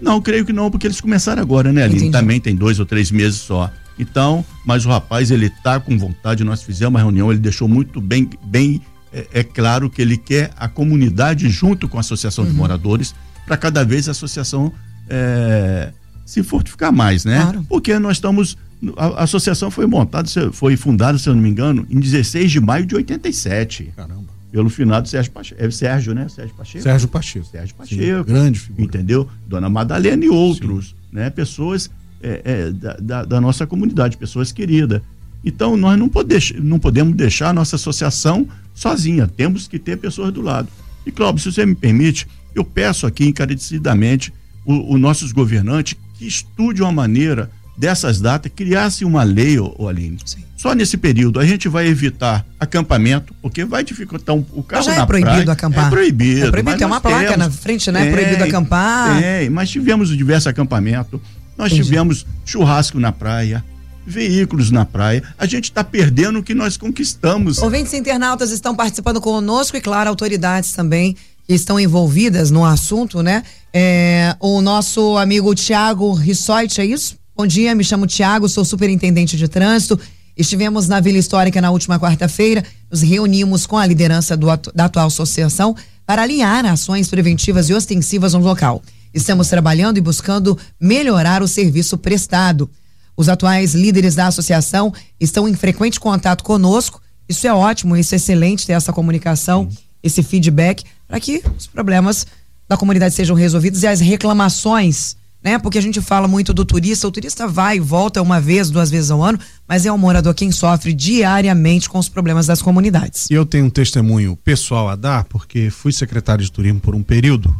Não, 0.00 0.20
creio 0.20 0.44
que 0.44 0.52
não, 0.52 0.70
porque 0.70 0.86
eles 0.86 1.00
começaram 1.00 1.42
agora, 1.42 1.72
né, 1.72 1.82
Aline? 1.82 1.98
Entendi. 1.98 2.12
Também 2.12 2.40
tem 2.40 2.54
dois 2.54 2.78
ou 2.78 2.86
três 2.86 3.10
meses 3.10 3.40
só. 3.40 3.70
Então, 4.00 4.42
mas 4.64 4.86
o 4.86 4.88
rapaz, 4.88 5.30
ele 5.30 5.50
tá 5.50 5.78
com 5.78 5.98
vontade, 5.98 6.42
nós 6.42 6.62
fizemos 6.62 6.94
uma 6.94 7.00
reunião, 7.00 7.30
ele 7.30 7.38
deixou 7.38 7.68
muito 7.68 8.00
bem, 8.00 8.30
bem 8.42 8.80
é, 9.12 9.26
é 9.34 9.44
claro 9.44 9.90
que 9.90 10.00
ele 10.00 10.16
quer 10.16 10.50
a 10.56 10.68
comunidade 10.68 11.50
junto 11.50 11.86
com 11.86 11.98
a 11.98 12.00
Associação 12.00 12.44
uhum. 12.44 12.50
de 12.50 12.56
Moradores, 12.56 13.14
para 13.44 13.58
cada 13.58 13.84
vez 13.84 14.08
a 14.08 14.12
associação 14.12 14.72
é, 15.08 15.92
se 16.24 16.42
fortificar 16.42 16.90
mais, 16.90 17.24
né? 17.24 17.42
Claro. 17.42 17.66
Porque 17.68 17.98
nós 17.98 18.16
estamos. 18.16 18.56
A, 18.96 19.06
a, 19.06 19.22
associação 19.24 19.70
foi 19.70 19.86
montada, 19.86 20.28
foi 20.52 20.76
fundada, 20.76 21.18
se 21.18 21.28
eu 21.28 21.34
não 21.34 21.42
me 21.42 21.50
engano, 21.50 21.86
em 21.90 22.00
16 22.00 22.50
de 22.50 22.60
maio 22.60 22.86
de 22.86 22.94
87. 22.94 23.92
Caramba. 23.94 24.30
Pelo 24.50 24.70
finado 24.70 25.08
Sérgio 25.08 25.30
Pacheco. 25.30 25.62
É 25.62 25.70
Sérgio, 25.70 26.14
né? 26.14 26.28
Sérgio 26.28 26.54
Pacheco? 26.56 26.82
Sérgio 26.82 27.08
Pacheco. 27.08 27.46
Sérgio 27.46 27.74
Pacheco. 27.74 28.02
Sim, 28.02 28.24
grande 28.24 28.58
figura. 28.58 28.84
Entendeu? 28.84 29.28
Dona 29.46 29.68
Madalena 29.68 30.24
e 30.24 30.28
outros, 30.28 30.88
Sim. 30.88 30.94
né? 31.12 31.30
Pessoas 31.30 31.90
é, 32.22 32.40
é, 32.44 32.70
da, 33.00 33.24
da, 33.24 33.40
nossa 33.40 33.66
comunidade, 33.66 34.16
pessoas 34.16 34.52
queridas. 34.52 35.00
Então, 35.44 35.76
nós 35.76 35.98
não, 35.98 36.08
pode, 36.08 36.60
não 36.60 36.78
podemos 36.78 37.14
deixar 37.14 37.48
a 37.48 37.52
nossa 37.52 37.76
associação 37.76 38.46
sozinha. 38.74 39.26
Temos 39.26 39.66
que 39.66 39.78
ter 39.78 39.96
pessoas 39.96 40.32
do 40.32 40.42
lado. 40.42 40.68
E, 41.06 41.10
Cláudio, 41.10 41.42
se 41.42 41.52
você 41.52 41.64
me 41.64 41.74
permite, 41.74 42.28
eu 42.54 42.64
peço 42.64 43.06
aqui 43.06 43.26
encarecidamente 43.26 44.32
os 44.66 45.00
nossos 45.00 45.32
governantes 45.32 45.96
que 46.18 46.26
estude 46.26 46.82
uma 46.82 46.92
maneira 46.92 47.50
dessas 47.76 48.20
datas, 48.20 48.52
criasse 48.54 49.06
uma 49.06 49.22
lei, 49.22 49.58
ô, 49.58 49.88
Aline. 49.88 50.18
Sim. 50.26 50.44
Só 50.54 50.74
nesse 50.74 50.98
período 50.98 51.40
a 51.40 51.46
gente 51.46 51.66
vai 51.66 51.86
evitar 51.86 52.44
acampamento, 52.58 53.34
porque 53.40 53.64
vai 53.64 53.82
dificultar 53.82 54.36
um, 54.36 54.44
o 54.52 54.62
carro 54.62 54.84
mas 54.84 54.94
já 54.94 55.02
é 55.02 55.06
proibido 55.06 55.32
praia. 55.32 55.52
acampar. 55.52 55.86
É 55.86 55.90
proibido. 55.90 56.46
É 56.46 56.50
proibido, 56.50 56.76
tem 56.76 56.86
uma 56.86 57.00
placa 57.00 57.18
temos, 57.20 57.38
na 57.38 57.50
frente, 57.50 57.90
né? 57.90 58.08
É, 58.08 58.12
proibido 58.12 58.44
acampar. 58.44 59.22
É, 59.22 59.48
mas 59.48 59.70
tivemos 59.70 60.14
diversos 60.14 60.48
acampamentos. 60.48 61.18
Nós 61.60 61.72
Entendi. 61.72 61.88
tivemos 61.88 62.26
churrasco 62.42 62.98
na 62.98 63.12
praia, 63.12 63.62
veículos 64.06 64.70
na 64.70 64.86
praia. 64.86 65.22
A 65.36 65.44
gente 65.44 65.64
está 65.64 65.84
perdendo 65.84 66.38
o 66.38 66.42
que 66.42 66.54
nós 66.54 66.78
conquistamos. 66.78 67.58
Ouvintes 67.58 67.92
internautas 67.92 68.50
estão 68.50 68.74
participando 68.74 69.20
conosco 69.20 69.76
e, 69.76 69.80
claro, 69.82 70.08
autoridades 70.08 70.72
também 70.72 71.14
que 71.46 71.52
estão 71.52 71.78
envolvidas 71.78 72.50
no 72.50 72.64
assunto, 72.64 73.22
né? 73.22 73.42
É, 73.74 74.34
o 74.40 74.62
nosso 74.62 75.18
amigo 75.18 75.54
Tiago 75.54 76.14
Rissoit, 76.14 76.80
é 76.80 76.86
isso? 76.86 77.18
Bom 77.36 77.46
dia, 77.46 77.74
me 77.74 77.84
chamo 77.84 78.06
Tiago, 78.06 78.48
sou 78.48 78.64
superintendente 78.64 79.36
de 79.36 79.46
trânsito. 79.46 80.00
Estivemos 80.34 80.88
na 80.88 80.98
Vila 80.98 81.18
Histórica 81.18 81.60
na 81.60 81.70
última 81.70 82.00
quarta-feira, 82.00 82.64
nos 82.90 83.02
reunimos 83.02 83.66
com 83.66 83.76
a 83.76 83.84
liderança 83.84 84.34
do, 84.34 84.46
da 84.74 84.86
atual 84.86 85.08
associação 85.08 85.76
para 86.06 86.22
alinhar 86.22 86.64
ações 86.64 87.08
preventivas 87.08 87.68
e 87.68 87.74
ostensivas 87.74 88.32
no 88.32 88.40
local. 88.40 88.82
Estamos 89.12 89.48
trabalhando 89.48 89.98
e 89.98 90.00
buscando 90.00 90.56
melhorar 90.80 91.42
o 91.42 91.48
serviço 91.48 91.98
prestado. 91.98 92.70
Os 93.16 93.28
atuais 93.28 93.74
líderes 93.74 94.14
da 94.14 94.28
associação 94.28 94.92
estão 95.18 95.48
em 95.48 95.54
frequente 95.54 95.98
contato 95.98 96.44
conosco. 96.44 97.02
Isso 97.28 97.46
é 97.46 97.52
ótimo, 97.52 97.96
isso 97.96 98.14
é 98.14 98.16
excelente 98.16 98.66
ter 98.66 98.72
essa 98.72 98.92
comunicação, 98.92 99.68
esse 100.02 100.22
feedback, 100.22 100.84
para 101.06 101.20
que 101.20 101.42
os 101.56 101.66
problemas 101.66 102.26
da 102.68 102.76
comunidade 102.76 103.14
sejam 103.14 103.36
resolvidos 103.36 103.82
e 103.82 103.86
as 103.86 104.00
reclamações, 104.00 105.16
né? 105.42 105.58
Porque 105.58 105.76
a 105.76 105.82
gente 105.82 106.00
fala 106.00 106.28
muito 106.28 106.54
do 106.54 106.64
turista, 106.64 107.08
o 107.08 107.10
turista 107.10 107.48
vai 107.48 107.76
e 107.76 107.80
volta 107.80 108.22
uma 108.22 108.40
vez, 108.40 108.70
duas 108.70 108.90
vezes 108.90 109.10
ao 109.10 109.22
ano, 109.22 109.38
mas 109.66 109.84
é 109.84 109.92
o 109.92 109.98
morador 109.98 110.34
quem 110.34 110.52
sofre 110.52 110.92
diariamente 110.92 111.88
com 111.88 111.98
os 111.98 112.08
problemas 112.08 112.46
das 112.46 112.62
comunidades. 112.62 113.28
E 113.30 113.34
eu 113.34 113.44
tenho 113.44 113.66
um 113.66 113.70
testemunho 113.70 114.36
pessoal 114.36 114.88
a 114.88 114.94
dar, 114.94 115.24
porque 115.24 115.68
fui 115.68 115.92
secretário 115.92 116.44
de 116.44 116.52
turismo 116.52 116.80
por 116.80 116.94
um 116.94 117.02
período, 117.02 117.54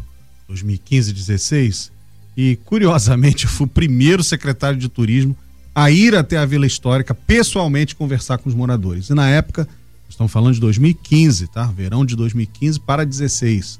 2015, 0.51 1.13
16, 1.13 1.91
e 2.37 2.57
curiosamente 2.65 3.47
fui 3.47 3.65
o 3.65 3.69
primeiro 3.69 4.23
secretário 4.23 4.77
de 4.77 4.87
turismo 4.87 5.35
a 5.73 5.89
ir 5.89 6.15
até 6.15 6.37
a 6.37 6.45
Vila 6.45 6.67
Histórica 6.67 7.15
pessoalmente 7.15 7.95
conversar 7.95 8.37
com 8.37 8.49
os 8.49 8.55
moradores. 8.55 9.09
E 9.09 9.13
na 9.13 9.29
época, 9.29 9.67
estamos 10.09 10.31
falando 10.31 10.53
de 10.53 10.59
2015, 10.59 11.47
tá? 11.47 11.63
Verão 11.65 12.05
de 12.05 12.15
2015 12.15 12.79
para 12.79 13.05
16 13.05 13.79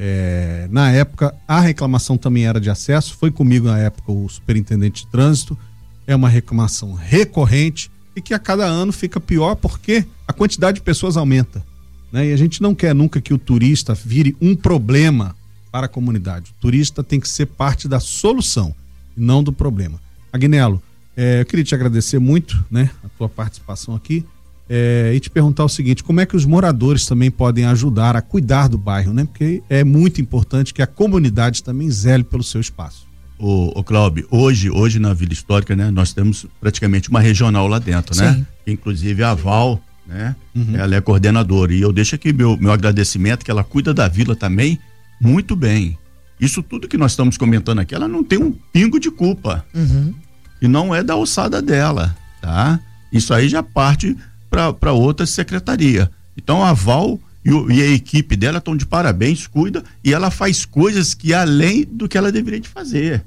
é, 0.00 0.68
na 0.70 0.92
época, 0.92 1.34
a 1.46 1.58
reclamação 1.58 2.16
também 2.16 2.46
era 2.46 2.60
de 2.60 2.70
acesso. 2.70 3.16
Foi 3.16 3.32
comigo 3.32 3.66
na 3.66 3.78
época 3.78 4.12
o 4.12 4.28
superintendente 4.28 5.04
de 5.04 5.10
trânsito. 5.10 5.58
É 6.06 6.14
uma 6.14 6.28
reclamação 6.28 6.94
recorrente 6.94 7.90
e 8.14 8.22
que 8.22 8.32
a 8.32 8.38
cada 8.38 8.64
ano 8.64 8.92
fica 8.92 9.20
pior 9.20 9.56
porque 9.56 10.06
a 10.26 10.32
quantidade 10.32 10.76
de 10.76 10.82
pessoas 10.82 11.16
aumenta. 11.16 11.64
Né? 12.12 12.28
E 12.28 12.32
a 12.32 12.36
gente 12.36 12.62
não 12.62 12.76
quer 12.76 12.94
nunca 12.94 13.20
que 13.20 13.34
o 13.34 13.38
turista 13.38 13.92
vire 13.92 14.36
um 14.40 14.54
problema 14.54 15.34
para 15.78 15.86
a 15.86 15.88
comunidade. 15.88 16.50
O 16.50 16.60
turista 16.60 17.04
tem 17.04 17.20
que 17.20 17.28
ser 17.28 17.46
parte 17.46 17.86
da 17.86 18.00
solução 18.00 18.74
e 19.16 19.20
não 19.20 19.44
do 19.44 19.52
problema. 19.52 20.00
Agnello, 20.32 20.82
é, 21.16 21.40
eu 21.40 21.46
queria 21.46 21.64
te 21.64 21.72
agradecer 21.72 22.18
muito 22.18 22.64
né, 22.68 22.90
a 23.04 23.08
tua 23.16 23.28
participação 23.28 23.94
aqui 23.94 24.24
é, 24.68 25.12
e 25.14 25.20
te 25.20 25.30
perguntar 25.30 25.64
o 25.64 25.68
seguinte: 25.68 26.02
como 26.02 26.20
é 26.20 26.26
que 26.26 26.34
os 26.34 26.44
moradores 26.44 27.06
também 27.06 27.30
podem 27.30 27.64
ajudar 27.64 28.16
a 28.16 28.20
cuidar 28.20 28.66
do 28.66 28.76
bairro, 28.76 29.12
né? 29.14 29.24
Porque 29.24 29.62
é 29.70 29.84
muito 29.84 30.20
importante 30.20 30.74
que 30.74 30.82
a 30.82 30.86
comunidade 30.86 31.62
também 31.62 31.88
zele 31.88 32.24
pelo 32.24 32.42
seu 32.42 32.60
espaço. 32.60 33.06
O, 33.38 33.78
o 33.78 33.84
Cláudio, 33.84 34.26
hoje, 34.32 34.68
hoje 34.68 34.98
na 34.98 35.14
Vila 35.14 35.32
Histórica, 35.32 35.76
né, 35.76 35.92
nós 35.92 36.12
temos 36.12 36.44
praticamente 36.60 37.08
uma 37.08 37.20
regional 37.20 37.68
lá 37.68 37.78
dentro, 37.78 38.16
né? 38.20 38.34
Sim. 38.34 38.72
Inclusive 38.72 39.22
a 39.22 39.32
Val, 39.32 39.80
né? 40.04 40.34
Uhum. 40.56 40.74
Ela 40.74 40.96
é 40.96 41.00
coordenadora. 41.00 41.72
E 41.72 41.80
eu 41.80 41.92
deixo 41.92 42.16
aqui 42.16 42.32
meu, 42.32 42.56
meu 42.56 42.72
agradecimento, 42.72 43.44
que 43.44 43.50
ela 43.50 43.62
cuida 43.62 43.94
da 43.94 44.08
vila 44.08 44.34
também 44.34 44.76
muito 45.20 45.56
bem. 45.56 45.98
Isso 46.40 46.62
tudo 46.62 46.88
que 46.88 46.96
nós 46.96 47.12
estamos 47.12 47.36
comentando 47.36 47.80
aqui, 47.80 47.94
ela 47.94 48.06
não 48.06 48.22
tem 48.22 48.38
um 48.38 48.52
pingo 48.72 49.00
de 49.00 49.10
culpa. 49.10 49.64
Uhum. 49.74 50.14
E 50.60 50.68
não 50.68 50.94
é 50.94 51.02
da 51.02 51.14
alçada 51.14 51.60
dela, 51.60 52.16
tá? 52.40 52.80
Isso 53.12 53.32
aí 53.32 53.48
já 53.48 53.62
parte 53.62 54.16
para 54.50 54.92
outra 54.92 55.26
secretaria. 55.26 56.10
Então 56.36 56.62
a 56.64 56.72
Val 56.72 57.20
e, 57.44 57.52
o, 57.52 57.70
e 57.70 57.82
a 57.82 57.86
equipe 57.86 58.36
dela 58.36 58.58
estão 58.58 58.76
de 58.76 58.86
parabéns, 58.86 59.46
cuida 59.46 59.82
e 60.04 60.12
ela 60.12 60.30
faz 60.30 60.64
coisas 60.64 61.14
que 61.14 61.32
além 61.32 61.84
do 61.84 62.08
que 62.08 62.16
ela 62.18 62.32
deveria 62.32 62.60
de 62.60 62.68
fazer. 62.68 63.24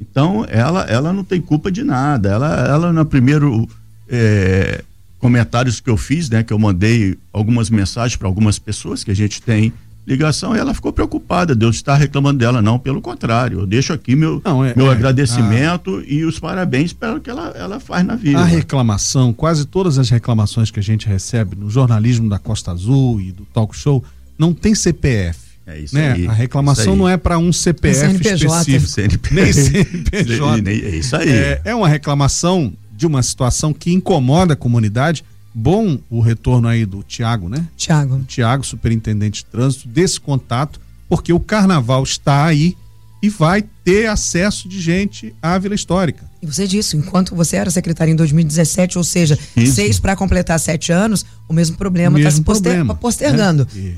Então 0.00 0.46
ela 0.48 0.82
ela 0.84 1.12
não 1.12 1.24
tem 1.24 1.40
culpa 1.40 1.70
de 1.70 1.82
nada. 1.82 2.30
Ela 2.30 2.66
ela 2.66 2.92
no 2.92 3.04
primeiro 3.04 3.68
é, 4.08 4.82
comentários 5.18 5.80
que 5.80 5.88
eu 5.88 5.96
fiz, 5.96 6.28
né, 6.28 6.42
que 6.42 6.52
eu 6.52 6.58
mandei 6.58 7.16
algumas 7.32 7.70
mensagens 7.70 8.16
para 8.16 8.28
algumas 8.28 8.58
pessoas 8.58 9.02
que 9.02 9.10
a 9.10 9.16
gente 9.16 9.40
tem 9.40 9.72
ligação 10.06 10.54
e 10.54 10.58
ela 10.58 10.74
ficou 10.74 10.92
preocupada 10.92 11.54
de 11.54 11.64
eu 11.64 11.70
estar 11.70 11.96
reclamando 11.96 12.38
dela. 12.38 12.60
Não, 12.60 12.78
pelo 12.78 13.00
contrário, 13.00 13.60
eu 13.60 13.66
deixo 13.66 13.92
aqui 13.92 14.14
meu, 14.14 14.40
não, 14.44 14.64
é, 14.64 14.74
meu 14.76 14.88
é, 14.88 14.92
agradecimento 14.92 15.98
a... 15.98 16.02
e 16.06 16.24
os 16.24 16.38
parabéns 16.38 16.92
pelo 16.92 17.20
que 17.20 17.30
ela, 17.30 17.48
ela 17.56 17.80
faz 17.80 18.04
na 18.04 18.14
vida. 18.14 18.38
A 18.38 18.44
reclamação, 18.44 19.32
quase 19.32 19.64
todas 19.64 19.98
as 19.98 20.10
reclamações 20.10 20.70
que 20.70 20.78
a 20.78 20.82
gente 20.82 21.06
recebe 21.06 21.56
no 21.56 21.70
jornalismo 21.70 22.28
da 22.28 22.38
Costa 22.38 22.72
Azul 22.72 23.20
e 23.20 23.32
do 23.32 23.44
talk 23.46 23.76
show, 23.76 24.04
não 24.38 24.52
tem 24.52 24.74
CPF. 24.74 25.44
É 25.66 25.78
isso 25.78 25.94
né? 25.94 26.12
aí. 26.12 26.26
A 26.26 26.32
reclamação 26.32 26.92
aí. 26.92 26.98
não 26.98 27.08
é 27.08 27.16
para 27.16 27.38
um 27.38 27.52
CPF 27.52 28.00
CNPJ. 28.00 28.46
específico. 28.46 29.28
CNPJ. 29.32 29.34
Nem 29.34 29.52
CNPJ. 29.52 30.70
é 30.86 30.96
isso 30.96 31.16
aí. 31.16 31.30
É, 31.30 31.60
é 31.64 31.74
uma 31.74 31.88
reclamação 31.88 32.72
de 32.94 33.06
uma 33.06 33.22
situação 33.22 33.72
que 33.72 33.92
incomoda 33.92 34.52
a 34.52 34.56
comunidade 34.56 35.24
bom 35.54 35.98
o 36.10 36.20
retorno 36.20 36.66
aí 36.66 36.84
do 36.84 37.02
Tiago, 37.02 37.48
né? 37.48 37.66
Tiago. 37.76 38.20
Tiago, 38.26 38.64
superintendente 38.64 39.44
de 39.44 39.50
trânsito, 39.50 39.86
desse 39.86 40.20
contato, 40.20 40.80
porque 41.08 41.32
o 41.32 41.38
carnaval 41.38 42.02
está 42.02 42.44
aí 42.44 42.76
e 43.22 43.28
vai 43.30 43.64
ter 43.82 44.06
acesso 44.06 44.68
de 44.68 44.78
gente 44.80 45.34
à 45.40 45.56
Vila 45.58 45.74
Histórica. 45.74 46.28
E 46.42 46.46
você 46.46 46.66
disse, 46.66 46.94
enquanto 46.96 47.34
você 47.34 47.56
era 47.56 47.70
secretário 47.70 48.12
em 48.12 48.16
2017, 48.16 48.98
ou 48.98 49.04
seja, 49.04 49.38
Isso. 49.56 49.76
seis 49.76 49.98
para 49.98 50.14
completar 50.14 50.60
sete 50.60 50.92
anos, 50.92 51.24
o 51.48 51.54
mesmo 51.54 51.76
problema 51.76 52.18
está 52.18 52.30
se 52.30 52.42
poster 52.42 52.84
postergando. 52.96 53.66
É. 53.74 53.78
E, 53.78 53.96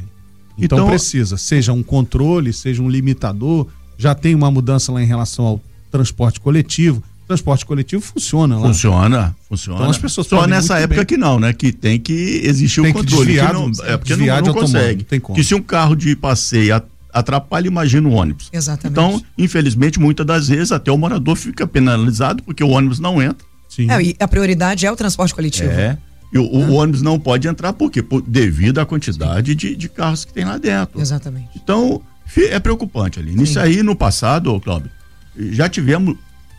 então, 0.59 0.79
então 0.79 0.88
precisa, 0.88 1.37
seja 1.37 1.73
um 1.73 1.83
controle, 1.83 2.53
seja 2.53 2.83
um 2.83 2.88
limitador, 2.88 3.66
já 3.99 4.14
tem 4.14 4.35
uma 4.35 4.51
mudança 4.51 4.92
lá 4.92 5.03
em 5.03 5.07
relação 5.07 5.45
ao 5.45 5.61
transporte 5.90 6.38
coletivo, 6.38 7.03
transporte 7.26 7.66
coletivo 7.66 8.02
funciona 8.02 8.56
lá. 8.56 8.68
Funciona, 8.68 9.36
funciona. 9.48 9.78
Então 9.78 9.90
as 9.90 9.98
pessoas 9.98 10.26
Só 10.26 10.46
nessa 10.46 10.78
época 10.78 11.00
bem. 11.00 11.06
que 11.06 11.16
não, 11.16 11.38
né? 11.38 11.52
Que 11.52 11.72
tem 11.72 11.98
que 11.98 12.40
existir 12.44 12.82
tem 12.82 12.90
o 12.90 12.94
controle. 12.94 13.26
Que 13.26 13.32
desviar, 13.32 13.48
que 13.48 13.54
não, 13.54 13.84
é 13.84 13.96
porque 13.96 14.16
não, 14.16 14.40
não 14.40 14.54
consegue. 14.54 15.04
Tem 15.04 15.20
como. 15.20 15.36
Que 15.36 15.44
se 15.44 15.54
um 15.54 15.62
carro 15.62 15.94
de 15.94 16.14
passeio 16.14 16.80
atrapalha, 17.12 17.66
imagina 17.66 18.08
o 18.08 18.12
ônibus. 18.12 18.50
Exatamente. 18.52 18.92
Então, 18.92 19.22
infelizmente, 19.38 19.98
muitas 19.98 20.26
das 20.26 20.48
vezes 20.48 20.70
até 20.70 20.92
o 20.92 20.98
morador 20.98 21.34
fica 21.36 21.66
penalizado 21.66 22.42
porque 22.42 22.62
o 22.62 22.68
ônibus 22.68 23.00
não 23.00 23.22
entra. 23.22 23.46
Sim. 23.68 23.90
É, 23.90 24.02
e 24.02 24.16
a 24.20 24.28
prioridade 24.28 24.86
é 24.86 24.92
o 24.92 24.96
transporte 24.96 25.34
coletivo. 25.34 25.70
É. 25.70 25.98
E 26.32 26.38
o, 26.38 26.44
o 26.44 26.72
ônibus 26.74 27.02
não 27.02 27.18
pode 27.18 27.48
entrar 27.48 27.72
por 27.72 27.90
quê? 27.90 28.02
Por, 28.02 28.20
devido 28.20 28.78
à 28.78 28.86
quantidade 28.86 29.54
de, 29.54 29.74
de, 29.74 29.88
carros 29.88 30.24
que 30.24 30.32
tem 30.32 30.44
lá 30.44 30.58
dentro. 30.58 31.00
Exatamente. 31.00 31.48
Então, 31.56 32.02
é 32.36 32.58
preocupante 32.58 33.18
ali. 33.18 33.34
Nisso 33.34 33.58
aí, 33.58 33.82
no 33.82 33.96
passado, 33.96 34.58
Cláudio, 34.60 34.90
já 35.36 35.68
tivemos 35.68 36.16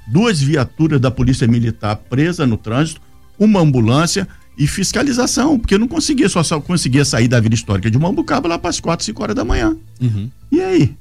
duas 0.08 0.42
viaturas 0.42 1.00
da 1.00 1.12
Polícia 1.12 1.48
Militar 1.48 1.96
presa 1.96 2.46
no 2.48 2.58
trânsito, 2.58 3.02
uma 3.38 3.60
ambulância 3.60 4.28
e 4.58 4.66
fiscalização, 4.66 5.60
porque 5.60 5.78
não 5.78 5.88
conseguia, 5.88 6.28
só, 6.28 6.42
só 6.42 6.60
conseguia 6.60 7.06
sair 7.06 7.28
da 7.28 7.40
Vila 7.40 7.54
Histórica 7.54 7.92
de 7.92 7.98
Mambucaba 7.98 8.48
lá 8.50 8.58
para 8.58 8.72
as 8.72 8.80
quatro, 8.80 9.06
cinco 9.06 9.22
horas 9.22 9.36
da 9.36 9.46
manhã. 9.46 9.78
Uhum. 10.02 10.30
E 10.52 10.62
aí? 10.62 10.96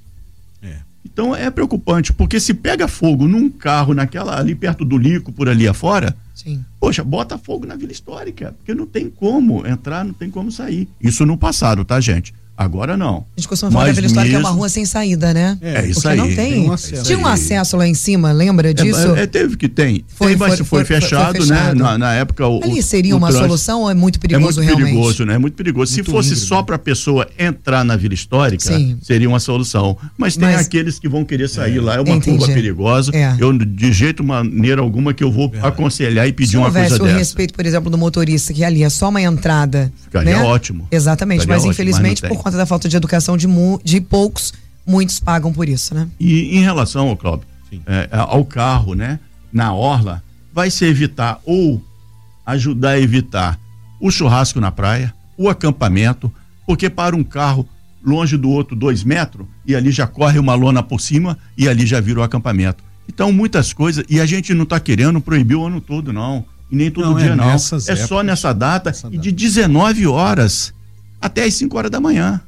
É. 0.63 0.77
Então 1.05 1.35
é 1.35 1.51
preocupante, 1.51 2.13
porque 2.13 2.39
se 2.39 2.53
pega 2.53 2.87
fogo 2.87 3.27
num 3.27 3.49
carro 3.49 3.95
naquela 3.95 4.39
ali 4.39 4.55
perto 4.55 4.85
do 4.85 4.99
Lico, 4.99 5.33
por 5.33 5.49
ali 5.49 5.67
afora, 5.67 6.15
Sim. 6.35 6.63
poxa, 6.79 7.03
bota 7.03 7.39
fogo 7.39 7.67
na 7.67 7.77
Vila 7.77 7.93
Histórica, 7.93 8.55
porque 8.59 8.75
não 8.75 8.87
tem 8.87 9.09
como 9.09 9.67
entrar, 9.67 10.05
não 10.05 10.13
tem 10.13 10.31
como 10.31 10.53
sair. 10.53 10.87
Isso 11.01 11.25
no 11.25 11.39
passado, 11.39 11.83
tá, 11.83 11.99
gente? 11.99 12.35
Agora 12.57 12.97
não. 12.97 13.27
A 13.37 13.41
gente 13.41 13.49
costuma 13.49 13.71
falar 13.71 13.87
da 13.87 13.93
Vila 13.93 14.07
História 14.07 14.31
mesmo... 14.31 14.41
que 14.41 14.47
é 14.47 14.51
uma 14.51 14.57
rua 14.57 14.69
sem 14.71 14.87
saída, 14.87 15.35
né? 15.35 15.59
É, 15.61 15.83
é 15.83 15.87
isso 15.87 16.01
Porque 16.01 16.09
aí. 16.09 16.17
não 16.17 16.27
tem. 16.27 16.37
tem 16.37 16.69
um 16.69 16.73
acesso. 16.73 17.05
Tinha 17.05 17.19
um 17.19 17.27
acesso 17.27 17.77
lá 17.77 17.87
em 17.87 17.93
cima, 17.95 18.33
lembra 18.33 18.71
é, 18.71 18.73
disso? 18.73 19.15
É, 19.15 19.23
é, 19.23 19.27
teve 19.27 19.57
que 19.57 19.69
tem. 19.69 20.05
Foi, 20.09 20.29
tem, 20.29 20.37
mas 20.37 20.57
foi, 20.57 20.65
foi, 20.65 20.85
fechado, 20.85 21.37
foi, 21.37 21.47
fechado, 21.47 21.75
né? 21.75 21.83
Na, 21.83 21.99
na 21.99 22.15
época 22.15 22.47
o 22.47 22.65
Ali 22.65 22.83
seria 22.83 23.15
o 23.15 23.19
uma 23.19 23.29
trânsito... 23.29 23.49
solução 23.49 23.83
ou 23.83 23.91
é 23.91 23.95
muito 23.95 24.19
perigoso 24.19 24.61
realmente? 24.61 24.81
É 24.81 24.85
muito 24.85 24.95
perigoso, 24.95 25.25
né? 25.27 25.35
É 25.35 25.39
muito 25.39 25.55
perigoso. 25.55 25.93
Muito 25.93 26.07
Se 26.07 26.11
fosse 26.11 26.31
íngreme. 26.31 26.47
só 26.47 26.63
para 26.63 26.77
a 26.77 26.79
pessoa 26.79 27.29
entrar 27.39 27.85
na 27.85 27.95
Vila 27.95 28.15
Histórica, 28.15 28.65
Sim. 28.65 28.99
seria 29.03 29.29
uma 29.29 29.41
solução. 29.41 29.97
Mas 30.17 30.37
tem 30.37 30.49
mas... 30.49 30.67
aqueles 30.67 30.99
que 30.99 31.09
vão 31.09 31.25
querer 31.25 31.49
sair 31.49 31.77
é. 31.77 31.81
lá, 31.81 31.97
é 31.97 32.01
uma 32.01 32.17
Entendi. 32.17 32.39
curva 32.39 32.55
perigosa. 32.55 33.15
É. 33.15 33.37
Eu 33.39 33.53
de 33.57 33.93
jeito 33.93 34.25
maneira 34.25 34.81
alguma 34.81 35.13
que 35.13 35.23
eu 35.23 35.31
vou 35.31 35.53
aconselhar 35.63 36.27
e 36.27 36.33
pedir 36.33 36.53
Se 36.53 36.57
uma 36.57 36.71
coisa 36.71 36.89
dessa. 36.89 36.97
Se 36.97 37.03
o 37.03 37.19
respeito, 37.19 37.53
por 37.53 37.67
exemplo, 37.67 37.91
do 37.91 37.99
motorista 37.99 38.55
que 38.55 38.65
ali 38.65 38.83
é 38.83 38.89
só 38.89 39.11
uma 39.11 39.21
entrada, 39.21 39.93
ficaria 40.03 40.39
né? 40.39 40.43
ótimo. 40.43 40.89
Exatamente, 40.91 41.43
Ficaria 41.43 41.57
mas 41.57 41.63
ótimo, 41.63 41.73
infelizmente 41.73 42.23
mas 42.23 42.31
por 42.31 42.43
conta 42.47 42.57
da 42.57 42.67
falta 42.67 42.89
de 42.89 42.97
educação 42.97 43.37
de, 43.37 43.49
de 43.83 44.01
poucos, 44.01 44.55
muitos 44.87 45.19
pagam 45.19 45.53
por 45.53 45.69
isso, 45.69 45.93
né? 45.95 46.07
E 46.19 46.57
em 46.57 46.63
relação 46.63 47.09
ao 47.09 47.17
Cláudio, 47.17 47.45
é, 47.85 48.09
ao 48.13 48.45
carro, 48.45 48.95
né? 48.95 49.19
Na 49.53 49.73
orla, 49.73 50.23
vai 50.55 50.71
se 50.71 50.85
evitar 50.85 51.41
ou 51.45 51.83
ajudar 52.45 52.91
a 52.91 53.01
evitar 53.01 53.59
o 54.01 54.13
churrasco 54.13 54.61
na 54.61 54.71
praia, 54.71 55.13
o 55.37 55.49
acampamento, 55.49 56.33
porque 56.65 56.89
para 56.89 57.17
um 57.17 57.25
carro 57.25 57.69
longe 58.05 58.37
do 58.37 58.49
outro 58.49 58.77
dois 58.77 59.03
metros 59.03 59.45
e 59.67 59.75
ali 59.75 59.91
já 59.91 60.07
corre 60.07 60.39
uma 60.39 60.55
lona 60.55 60.85
por 60.85 61.01
cima 61.01 61.37
e 61.59 61.69
ali 61.69 61.85
já 61.85 62.01
virou 62.01 62.23
acampamento. 62.23 62.85
Então 63.09 63.33
muitas 63.33 63.73
coisas 63.73 64.05
e 64.09 64.21
a 64.21 64.27
gente 64.27 64.55
não 64.55 64.63
está 64.63 64.79
querendo 64.79 65.21
proibir 65.21 65.57
o 65.57 65.67
ano 65.67 65.81
todo 65.81 66.13
não 66.13 66.45
e 66.71 66.77
nem 66.77 66.93
todo 66.93 67.11
não, 67.11 67.17
dia 67.17 67.33
é 67.33 67.35
não. 67.35 67.51
É 67.51 67.57
épocas, 67.57 68.01
só 68.07 68.23
nessa 68.23 68.53
data, 68.53 68.91
nessa 68.91 69.09
e 69.11 69.19
de 69.19 69.33
19 69.33 70.07
horas 70.07 70.73
até 71.27 71.45
as 71.45 71.55
5 71.55 71.77
horas 71.77 71.91
da 71.91 72.01
manhã. 72.01 72.41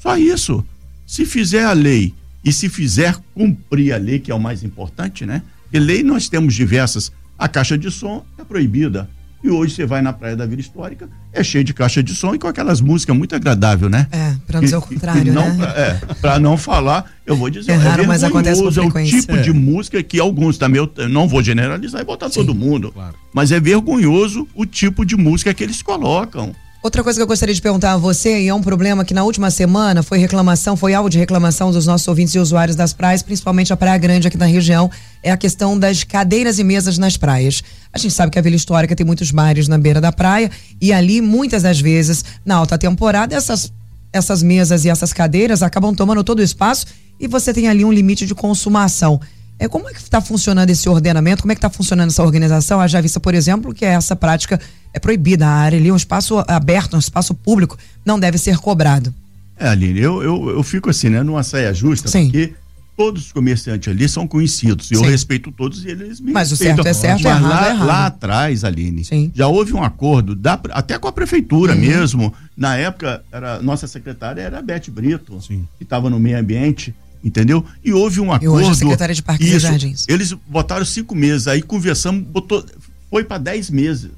Só 0.00 0.16
isso. 0.16 0.64
Se 1.06 1.24
fizer 1.24 1.64
a 1.64 1.72
lei 1.72 2.14
e 2.44 2.52
se 2.52 2.68
fizer 2.68 3.16
cumprir 3.34 3.92
a 3.92 3.96
lei, 3.96 4.18
que 4.18 4.30
é 4.30 4.34
o 4.34 4.40
mais 4.40 4.64
importante, 4.64 5.24
né? 5.24 5.42
E 5.72 5.78
lei 5.78 6.02
nós 6.02 6.28
temos 6.28 6.54
diversas. 6.54 7.12
A 7.38 7.48
caixa 7.48 7.78
de 7.78 7.90
som 7.90 8.24
é 8.38 8.44
proibida. 8.44 9.08
E 9.44 9.50
hoje 9.50 9.74
você 9.74 9.84
vai 9.84 10.00
na 10.00 10.12
Praia 10.12 10.36
da 10.36 10.46
Vila 10.46 10.60
Histórica, 10.60 11.08
é 11.32 11.42
cheio 11.42 11.64
de 11.64 11.74
caixa 11.74 12.00
de 12.00 12.14
som 12.14 12.32
e 12.32 12.38
com 12.38 12.46
aquelas 12.46 12.80
músicas 12.80 13.16
muito 13.16 13.34
agradáveis, 13.34 13.90
né? 13.90 14.06
É, 14.12 14.36
para 14.46 14.60
não 14.60 14.64
dizer 14.64 14.76
o 14.76 14.82
contrário, 14.82 15.32
não, 15.32 15.52
né? 15.54 15.64
É, 15.76 16.14
para 16.20 16.38
não 16.38 16.56
falar, 16.56 17.10
eu 17.26 17.36
vou 17.36 17.50
dizer, 17.50 17.72
é, 17.72 17.74
raro, 17.74 18.04
é 18.04 18.06
mas 18.06 18.22
acontece 18.22 18.62
com 18.62 18.70
frequência. 18.70 19.16
é 19.16 19.18
o 19.18 19.20
tipo 19.20 19.32
é. 19.32 19.42
de 19.42 19.52
música 19.52 20.00
que 20.00 20.20
alguns 20.20 20.58
também, 20.58 20.80
eu 20.80 21.08
não 21.08 21.26
vou 21.26 21.42
generalizar 21.42 22.00
e 22.00 22.04
botar 22.04 22.28
Sim, 22.28 22.34
todo 22.34 22.54
mundo, 22.54 22.92
claro. 22.92 23.16
mas 23.34 23.50
é 23.50 23.58
vergonhoso 23.58 24.46
o 24.54 24.64
tipo 24.64 25.04
de 25.04 25.16
música 25.16 25.52
que 25.52 25.64
eles 25.64 25.82
colocam. 25.82 26.54
Outra 26.82 27.04
coisa 27.04 27.16
que 27.16 27.22
eu 27.22 27.28
gostaria 27.28 27.54
de 27.54 27.62
perguntar 27.62 27.92
a 27.92 27.96
você, 27.96 28.42
e 28.42 28.48
é 28.48 28.54
um 28.54 28.60
problema 28.60 29.04
que 29.04 29.14
na 29.14 29.22
última 29.22 29.52
semana 29.52 30.02
foi 30.02 30.18
reclamação, 30.18 30.76
foi 30.76 30.92
alvo 30.92 31.08
de 31.08 31.16
reclamação 31.16 31.70
dos 31.70 31.86
nossos 31.86 32.08
ouvintes 32.08 32.34
e 32.34 32.40
usuários 32.40 32.74
das 32.74 32.92
praias, 32.92 33.22
principalmente 33.22 33.72
a 33.72 33.76
Praia 33.76 33.96
Grande 33.98 34.26
aqui 34.26 34.36
na 34.36 34.46
região, 34.46 34.90
é 35.22 35.30
a 35.30 35.36
questão 35.36 35.78
das 35.78 36.02
cadeiras 36.02 36.58
e 36.58 36.64
mesas 36.64 36.98
nas 36.98 37.16
praias. 37.16 37.62
A 37.92 37.98
gente 37.98 38.12
sabe 38.12 38.32
que 38.32 38.38
a 38.40 38.42
Vila 38.42 38.56
Histórica 38.56 38.96
tem 38.96 39.06
muitos 39.06 39.30
bares 39.30 39.68
na 39.68 39.78
beira 39.78 40.00
da 40.00 40.10
praia 40.10 40.50
e 40.80 40.92
ali, 40.92 41.20
muitas 41.20 41.62
das 41.62 41.78
vezes, 41.78 42.24
na 42.44 42.56
alta 42.56 42.76
temporada, 42.76 43.32
essas, 43.32 43.72
essas 44.12 44.42
mesas 44.42 44.84
e 44.84 44.88
essas 44.88 45.12
cadeiras 45.12 45.62
acabam 45.62 45.94
tomando 45.94 46.24
todo 46.24 46.40
o 46.40 46.42
espaço 46.42 46.86
e 47.20 47.28
você 47.28 47.54
tem 47.54 47.68
ali 47.68 47.84
um 47.84 47.92
limite 47.92 48.26
de 48.26 48.34
consumação. 48.34 49.20
É, 49.62 49.68
como 49.68 49.88
é 49.88 49.92
que 49.92 50.00
está 50.00 50.20
funcionando 50.20 50.68
esse 50.70 50.88
ordenamento? 50.88 51.42
Como 51.42 51.52
é 51.52 51.54
que 51.54 51.60
está 51.60 51.70
funcionando 51.70 52.08
essa 52.10 52.20
organização? 52.24 52.80
Haja 52.80 53.00
vista, 53.00 53.20
por 53.20 53.32
exemplo, 53.32 53.72
que 53.72 53.84
essa 53.84 54.16
prática 54.16 54.60
é 54.92 54.98
proibida. 54.98 55.46
A 55.46 55.50
área 55.50 55.78
ali, 55.78 55.92
um 55.92 55.94
espaço 55.94 56.42
aberto, 56.48 56.96
um 56.96 56.98
espaço 56.98 57.32
público, 57.32 57.78
não 58.04 58.18
deve 58.18 58.38
ser 58.38 58.56
cobrado. 58.56 59.14
É, 59.56 59.68
Aline, 59.68 60.00
eu, 60.00 60.20
eu, 60.20 60.50
eu 60.50 60.62
fico 60.64 60.90
assim, 60.90 61.10
né, 61.10 61.22
numa 61.22 61.44
saia 61.44 61.72
justa, 61.72 62.08
Sim. 62.08 62.24
porque 62.24 62.54
todos 62.96 63.26
os 63.26 63.32
comerciantes 63.32 63.86
ali 63.86 64.08
são 64.08 64.26
conhecidos. 64.26 64.90
E 64.90 64.94
eu 64.94 65.02
respeito 65.02 65.52
todos 65.52 65.84
e 65.84 65.90
eles 65.90 66.18
me 66.18 66.32
Mas 66.32 66.50
respeitam. 66.50 66.80
o 66.80 66.82
certo 66.82 66.88
é 66.88 66.92
certo, 66.92 67.22
Mas 67.22 67.42
lá, 67.42 67.66
é 67.66 67.70
errado. 67.70 67.86
lá 67.86 68.06
atrás, 68.06 68.64
Aline, 68.64 69.04
Sim. 69.04 69.30
já 69.32 69.46
houve 69.46 69.72
um 69.74 69.84
acordo, 69.84 70.34
da, 70.34 70.58
até 70.70 70.98
com 70.98 71.06
a 71.06 71.12
prefeitura 71.12 71.72
uhum. 71.72 71.78
mesmo. 71.78 72.34
Na 72.56 72.76
época, 72.76 73.22
era, 73.30 73.62
nossa 73.62 73.86
secretária 73.86 74.42
era 74.42 74.58
a 74.58 74.62
Beth 74.62 74.90
Brito, 74.90 75.40
Sim. 75.40 75.68
que 75.78 75.84
estava 75.84 76.10
no 76.10 76.18
meio 76.18 76.36
ambiente 76.36 76.92
entendeu? 77.22 77.64
E 77.84 77.92
houve 77.92 78.20
um 78.20 78.32
acordo. 78.32 78.44
E 78.44 78.48
hoje 78.48 78.70
a 78.70 78.74
secretária 78.74 79.14
de 79.14 79.22
Parques 79.22 79.46
isso, 79.46 79.56
e 79.56 79.60
Jardins. 79.60 80.06
Eles 80.08 80.32
botaram 80.32 80.84
cinco 80.84 81.14
meses, 81.14 81.46
aí 81.46 81.62
conversamos, 81.62 82.22
botou, 82.24 82.64
foi 83.10 83.24
para 83.24 83.38
dez 83.38 83.70
meses 83.70 84.10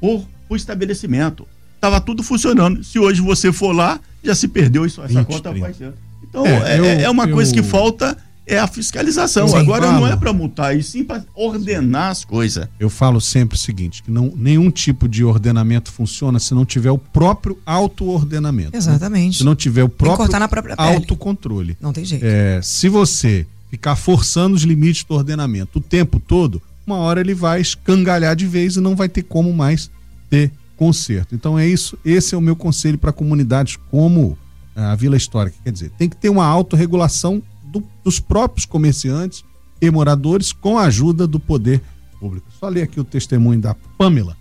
por, 0.00 0.26
por 0.48 0.56
estabelecimento. 0.56 1.46
Tava 1.80 2.00
tudo 2.00 2.22
funcionando. 2.22 2.84
Se 2.84 2.98
hoje 2.98 3.20
você 3.20 3.52
for 3.52 3.72
lá, 3.72 4.00
já 4.22 4.34
se 4.34 4.48
perdeu 4.48 4.84
isso, 4.84 5.00
essa 5.02 5.20
20, 5.20 5.26
conta 5.26 5.52
vai 5.52 5.72
ser. 5.72 5.92
Então, 6.22 6.46
é, 6.46 6.74
é, 6.74 6.78
eu, 6.78 6.84
é 6.84 7.10
uma 7.10 7.24
eu, 7.26 7.34
coisa 7.34 7.52
que 7.52 7.62
falta 7.62 8.16
é 8.50 8.58
a 8.58 8.66
fiscalização. 8.66 9.46
Sim, 9.48 9.56
Agora 9.56 9.86
falo. 9.86 10.00
não 10.00 10.06
é 10.06 10.16
para 10.16 10.32
multar, 10.32 10.76
e 10.76 10.82
sim 10.82 11.04
para 11.04 11.24
ordenar 11.34 12.10
as 12.10 12.24
coisas. 12.24 12.68
Eu 12.78 12.90
falo 12.90 13.20
sempre 13.20 13.56
o 13.56 13.58
seguinte, 13.58 14.02
que 14.02 14.10
não, 14.10 14.32
nenhum 14.36 14.70
tipo 14.70 15.08
de 15.08 15.24
ordenamento 15.24 15.92
funciona 15.92 16.38
se 16.38 16.52
não 16.52 16.64
tiver 16.64 16.90
o 16.90 16.98
próprio 16.98 17.58
auto-ordenamento. 17.64 18.76
Exatamente. 18.76 19.34
Né? 19.34 19.38
Se 19.38 19.44
não 19.44 19.54
tiver 19.54 19.84
o 19.84 19.88
próprio 19.88 20.28
autocontrole. 20.76 21.76
Não 21.80 21.92
tem 21.92 22.04
jeito. 22.04 22.24
É, 22.24 22.60
se 22.62 22.88
você 22.88 23.46
ficar 23.70 23.94
forçando 23.94 24.56
os 24.56 24.62
limites 24.62 25.04
do 25.04 25.14
ordenamento 25.14 25.78
o 25.78 25.80
tempo 25.80 26.18
todo, 26.18 26.60
uma 26.84 26.96
hora 26.96 27.20
ele 27.20 27.34
vai 27.34 27.60
escangalhar 27.60 28.34
de 28.34 28.46
vez 28.46 28.76
e 28.76 28.80
não 28.80 28.96
vai 28.96 29.08
ter 29.08 29.22
como 29.22 29.52
mais 29.52 29.90
ter 30.28 30.50
conserto. 30.76 31.34
Então 31.34 31.58
é 31.58 31.66
isso, 31.66 31.96
esse 32.04 32.34
é 32.34 32.38
o 32.38 32.40
meu 32.40 32.56
conselho 32.56 32.98
para 32.98 33.12
comunidades 33.12 33.76
como 33.90 34.36
a 34.74 34.94
Vila 34.94 35.16
Histórica, 35.16 35.56
quer 35.62 35.72
dizer, 35.72 35.90
tem 35.98 36.08
que 36.08 36.16
ter 36.16 36.30
uma 36.30 36.46
autorregulação 36.46 37.42
do, 37.70 37.82
dos 38.02 38.18
próprios 38.18 38.64
comerciantes 38.64 39.44
e 39.80 39.90
moradores 39.90 40.52
com 40.52 40.78
a 40.78 40.84
ajuda 40.84 41.26
do 41.26 41.40
poder 41.40 41.80
público. 42.18 42.46
Só 42.58 42.68
ler 42.68 42.82
aqui 42.82 43.00
o 43.00 43.04
testemunho 43.04 43.60
da 43.60 43.74
Pamela. 43.96 44.36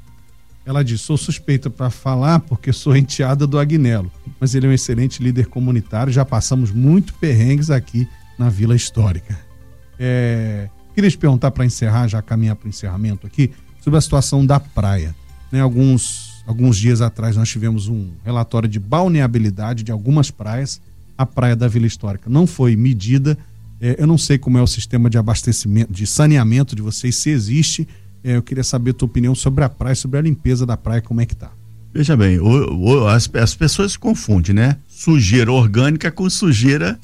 Ela 0.66 0.84
diz: 0.84 1.02
sou 1.02 1.18
suspeita 1.18 1.70
para 1.70 1.90
falar 1.90 2.42
porque 2.42 2.74
sou 2.74 2.96
enteada 2.96 3.48
do 3.48 3.58
Agnello, 3.58 4.12
mas 4.40 4.54
ele 4.54 4.68
é 4.68 4.70
um 4.70 4.74
excelente 4.74 5.24
líder 5.24 5.48
comunitário. 5.48 6.12
Já 6.12 6.26
passamos 6.26 6.72
muito 6.72 7.14
perrengues 7.16 7.72
aqui 7.72 8.08
na 8.38 8.50
Vila 8.50 8.76
Histórica. 8.76 9.40
É, 9.98 10.70
queria 10.94 11.10
te 11.10 11.18
perguntar 11.18 11.52
para 11.52 11.66
encerrar, 11.66 12.08
já 12.08 12.22
caminhar 12.22 12.56
para 12.56 12.68
o 12.68 12.70
encerramento 12.70 13.26
aqui, 13.26 13.52
sobre 13.82 13.98
a 13.98 14.02
situação 14.02 14.46
da 14.46 14.60
praia. 14.60 15.16
Né, 15.52 15.60
alguns, 15.60 16.44
alguns 16.46 16.78
dias 16.78 17.02
atrás 17.02 17.36
nós 17.36 17.50
tivemos 17.50 17.88
um 17.88 18.12
relatório 18.24 18.70
de 18.70 18.80
balneabilidade 18.80 19.84
de 19.84 19.92
algumas 19.92 20.30
praias. 20.30 20.82
A 21.20 21.26
praia 21.26 21.54
da 21.54 21.68
Vila 21.68 21.86
Histórica 21.86 22.30
não 22.30 22.48
foi 22.48 22.78
medida. 22.78 23.38
É, 23.82 23.98
eu 24.00 24.08
não 24.08 24.18
sei 24.18 24.38
como 24.38 24.58
é 24.58 24.62
o 24.62 24.68
sistema 24.68 25.10
de 25.10 25.18
abastecimento, 25.18 25.92
de 25.92 26.08
saneamento 26.08 26.78
de 26.78 26.82
vocês, 26.82 27.18
se 27.18 27.30
existe. 27.30 27.86
É, 28.24 28.38
eu 28.38 28.42
queria 28.42 28.64
saber 28.64 28.92
a 28.92 28.94
tua 28.94 29.06
opinião 29.06 29.36
sobre 29.36 29.66
a 29.66 29.68
praia, 29.68 29.96
sobre 29.96 30.18
a 30.18 30.22
limpeza 30.22 30.66
da 30.66 30.78
praia, 30.78 31.02
como 31.02 31.20
é 31.20 31.26
que 31.26 31.36
tá. 31.36 31.52
Veja 31.94 32.16
bem, 32.16 32.40
o, 32.40 32.74
o, 32.74 33.08
as, 33.10 33.30
as 33.34 33.54
pessoas 33.54 33.98
confundem, 33.98 34.56
né? 34.56 34.78
Sujeira 34.88 35.52
orgânica 35.52 36.10
com 36.10 36.30
sujeira 36.30 36.98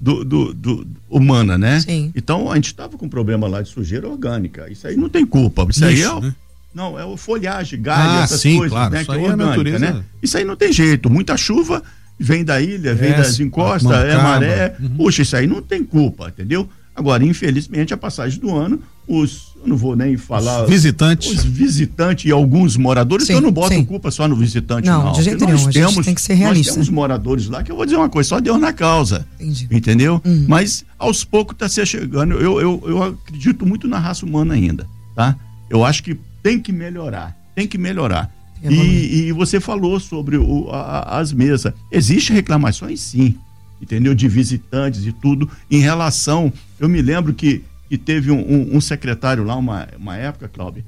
do, 0.00 0.24
do, 0.24 0.54
do, 0.54 0.86
humana, 1.10 1.58
né? 1.58 1.80
Sim. 1.80 2.10
Então 2.14 2.50
a 2.50 2.54
gente 2.54 2.68
estava 2.68 2.96
com 2.96 3.04
um 3.04 3.10
problema 3.10 3.46
lá 3.46 3.60
de 3.60 3.68
sujeira 3.68 4.08
orgânica. 4.08 4.66
Isso 4.72 4.86
aí 4.86 4.96
não 4.96 5.10
tem 5.10 5.26
culpa. 5.26 5.66
Isso, 5.68 5.84
aí 5.84 6.00
é. 6.00 6.20
Né? 6.20 6.34
Não, 6.74 6.98
é 6.98 7.04
o 7.04 7.18
folhagem, 7.18 7.82
galho, 7.82 8.20
ah, 8.20 8.22
essas 8.22 8.40
sim, 8.40 8.56
coisas, 8.56 8.72
claro. 8.72 8.94
né? 8.94 9.02
Isso 9.02 9.10
que 9.10 9.16
é 9.16 9.20
orgânica, 9.20 9.44
é 9.44 9.58
orgânica, 9.58 9.78
né? 9.78 10.04
Isso 10.22 10.38
aí 10.38 10.44
não 10.44 10.56
tem 10.56 10.72
jeito. 10.72 11.10
Muita 11.10 11.36
chuva 11.36 11.82
vem 12.18 12.44
da 12.44 12.60
ilha, 12.60 12.94
vem 12.94 13.12
é, 13.12 13.16
das 13.16 13.38
encostas, 13.38 13.90
é 13.90 14.16
maré. 14.16 14.76
Uhum. 14.80 14.88
Puxa, 14.96 15.22
isso 15.22 15.36
aí 15.36 15.46
não 15.46 15.62
tem 15.62 15.84
culpa, 15.84 16.28
entendeu? 16.28 16.68
Agora, 16.98 17.24
infelizmente, 17.24 17.94
a 17.94 17.96
passagem 17.96 18.40
do 18.40 18.56
ano, 18.56 18.82
os, 19.06 19.54
eu 19.62 19.68
não 19.68 19.76
vou 19.76 19.94
nem 19.94 20.16
falar. 20.16 20.64
Os 20.64 20.68
visitantes. 20.68 21.30
Os 21.30 21.44
visitantes 21.44 22.24
e 22.24 22.32
alguns 22.32 22.76
moradores, 22.76 23.28
sim, 23.28 23.34
eu 23.34 23.40
não 23.40 23.52
boto 23.52 23.72
sim. 23.72 23.84
culpa 23.84 24.10
só 24.10 24.26
no 24.26 24.34
visitante, 24.34 24.86
não. 24.88 25.04
Não, 25.04 25.12
de 25.12 25.22
jeito 25.22 25.46
nenhum, 25.46 25.70
temos, 25.70 26.04
tem 26.04 26.14
que 26.14 26.20
ser 26.20 26.34
realista. 26.34 26.72
Nós 26.72 26.74
temos 26.74 26.88
moradores 26.88 27.46
lá 27.46 27.62
que 27.62 27.70
eu 27.70 27.76
vou 27.76 27.84
dizer 27.84 27.96
uma 27.96 28.08
coisa, 28.08 28.28
só 28.28 28.40
Deus 28.40 28.60
na 28.60 28.72
causa. 28.72 29.24
Entendi. 29.38 29.68
Entendeu? 29.70 30.20
Uhum. 30.24 30.46
Mas 30.48 30.84
aos 30.98 31.22
poucos 31.24 31.54
está 31.54 31.68
se 31.68 31.86
chegando. 31.86 32.34
Eu, 32.34 32.60
eu, 32.60 32.82
eu 32.84 33.02
acredito 33.04 33.64
muito 33.64 33.86
na 33.86 34.00
raça 34.00 34.26
humana 34.26 34.54
ainda, 34.54 34.84
tá? 35.14 35.36
Eu 35.70 35.84
acho 35.84 36.02
que 36.02 36.18
tem 36.42 36.58
que 36.58 36.72
melhorar, 36.72 37.36
tem 37.54 37.68
que 37.68 37.78
melhorar. 37.78 38.28
E, 38.62 39.28
e, 39.28 39.32
você 39.32 39.60
falou 39.60 40.00
sobre 40.00 40.36
o, 40.36 40.68
a, 40.70 41.18
as 41.18 41.32
mesas. 41.32 41.72
Existem 41.92 42.34
reclamações, 42.34 43.00
sim 43.00 43.38
entendeu? 43.80 44.14
De 44.14 44.28
visitantes 44.28 45.06
e 45.06 45.12
tudo. 45.12 45.48
Em 45.70 45.80
relação, 45.80 46.52
eu 46.78 46.88
me 46.88 47.00
lembro 47.00 47.32
que, 47.32 47.64
que 47.88 47.96
teve 47.96 48.30
um, 48.30 48.40
um, 48.40 48.76
um 48.76 48.80
secretário 48.80 49.44
lá, 49.44 49.56
uma, 49.56 49.88
uma 49.96 50.16
época, 50.16 50.48
Cláudio, 50.48 50.84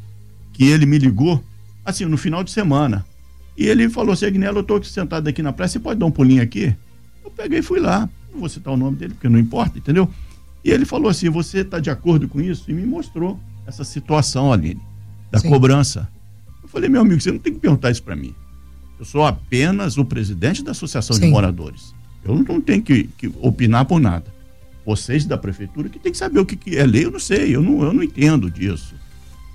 que 0.53 0.65
ele 0.65 0.87
me 0.87 0.99
ligou, 0.99 1.43
assim, 1.85 2.05
no 2.05 2.17
final 2.17 2.45
de 2.45 2.51
semana. 2.51 3.05
E 3.57 3.67
ele 3.67 3.89
falou 3.89 4.13
assim, 4.13 4.27
Agnello, 4.27 4.59
eu 4.59 4.63
estou 4.63 4.83
sentado 4.83 5.29
aqui 5.29 5.43
na 5.43 5.53
praia, 5.53 5.69
você 5.69 5.79
pode 5.79 5.99
dar 5.99 6.07
um 6.07 6.11
pulinho 6.11 6.43
aqui? 6.43 6.75
Eu 7.25 7.31
peguei 7.31 7.61
e 7.61 7.63
fui 7.63 7.81
lá. 7.81 8.09
Não 8.33 8.41
vou 8.41 8.49
citar 8.49 8.73
o 8.73 8.77
nome 8.77 8.97
dele, 8.97 9.15
porque 9.15 9.29
não 9.29 9.39
importa, 9.39 9.79
entendeu? 9.79 10.09
E 10.65 10.71
ele 10.71 10.85
falou 10.85 11.09
assim, 11.09 11.29
você 11.29 11.59
está 11.59 11.79
de 11.79 11.91
acordo 11.91 12.29
com 12.29 12.41
isso? 12.41 12.71
E 12.71 12.75
me 12.75 12.87
mostrou 12.87 13.39
essa 13.67 13.85
situação, 13.85 14.53
Aline, 14.53 14.81
da 15.31 15.39
Sim. 15.39 15.49
cobrança. 15.49 16.09
Eu 16.71 16.73
falei, 16.73 16.89
meu 16.89 17.01
amigo, 17.01 17.21
você 17.21 17.33
não 17.33 17.39
tem 17.41 17.53
que 17.53 17.59
perguntar 17.59 17.91
isso 17.91 18.03
para 18.03 18.15
mim. 18.15 18.33
Eu 18.97 19.05
sou 19.05 19.27
apenas 19.27 19.99
o 19.99 20.05
presidente 20.05 20.63
da 20.63 20.71
Associação 20.71 21.17
Sim. 21.17 21.23
de 21.23 21.29
Moradores. 21.29 21.93
Eu 22.25 22.37
não 22.37 22.61
tenho 22.61 22.81
que, 22.81 23.05
que, 23.19 23.33
opinar 23.41 23.85
por 23.87 24.01
nada. 24.01 24.27
Vocês 24.87 25.25
da 25.25 25.37
prefeitura 25.37 25.89
que 25.89 25.99
tem 25.99 26.13
que 26.13 26.19
saber 26.19 26.39
o 26.39 26.47
que, 26.47 26.55
que 26.55 26.77
é 26.77 26.87
lei, 26.87 27.07
eu 27.07 27.11
não 27.11 27.19
sei, 27.19 27.57
eu 27.57 27.61
não, 27.61 27.83
eu 27.83 27.93
não 27.93 28.05
entendo 28.05 28.49
disso. 28.49 28.95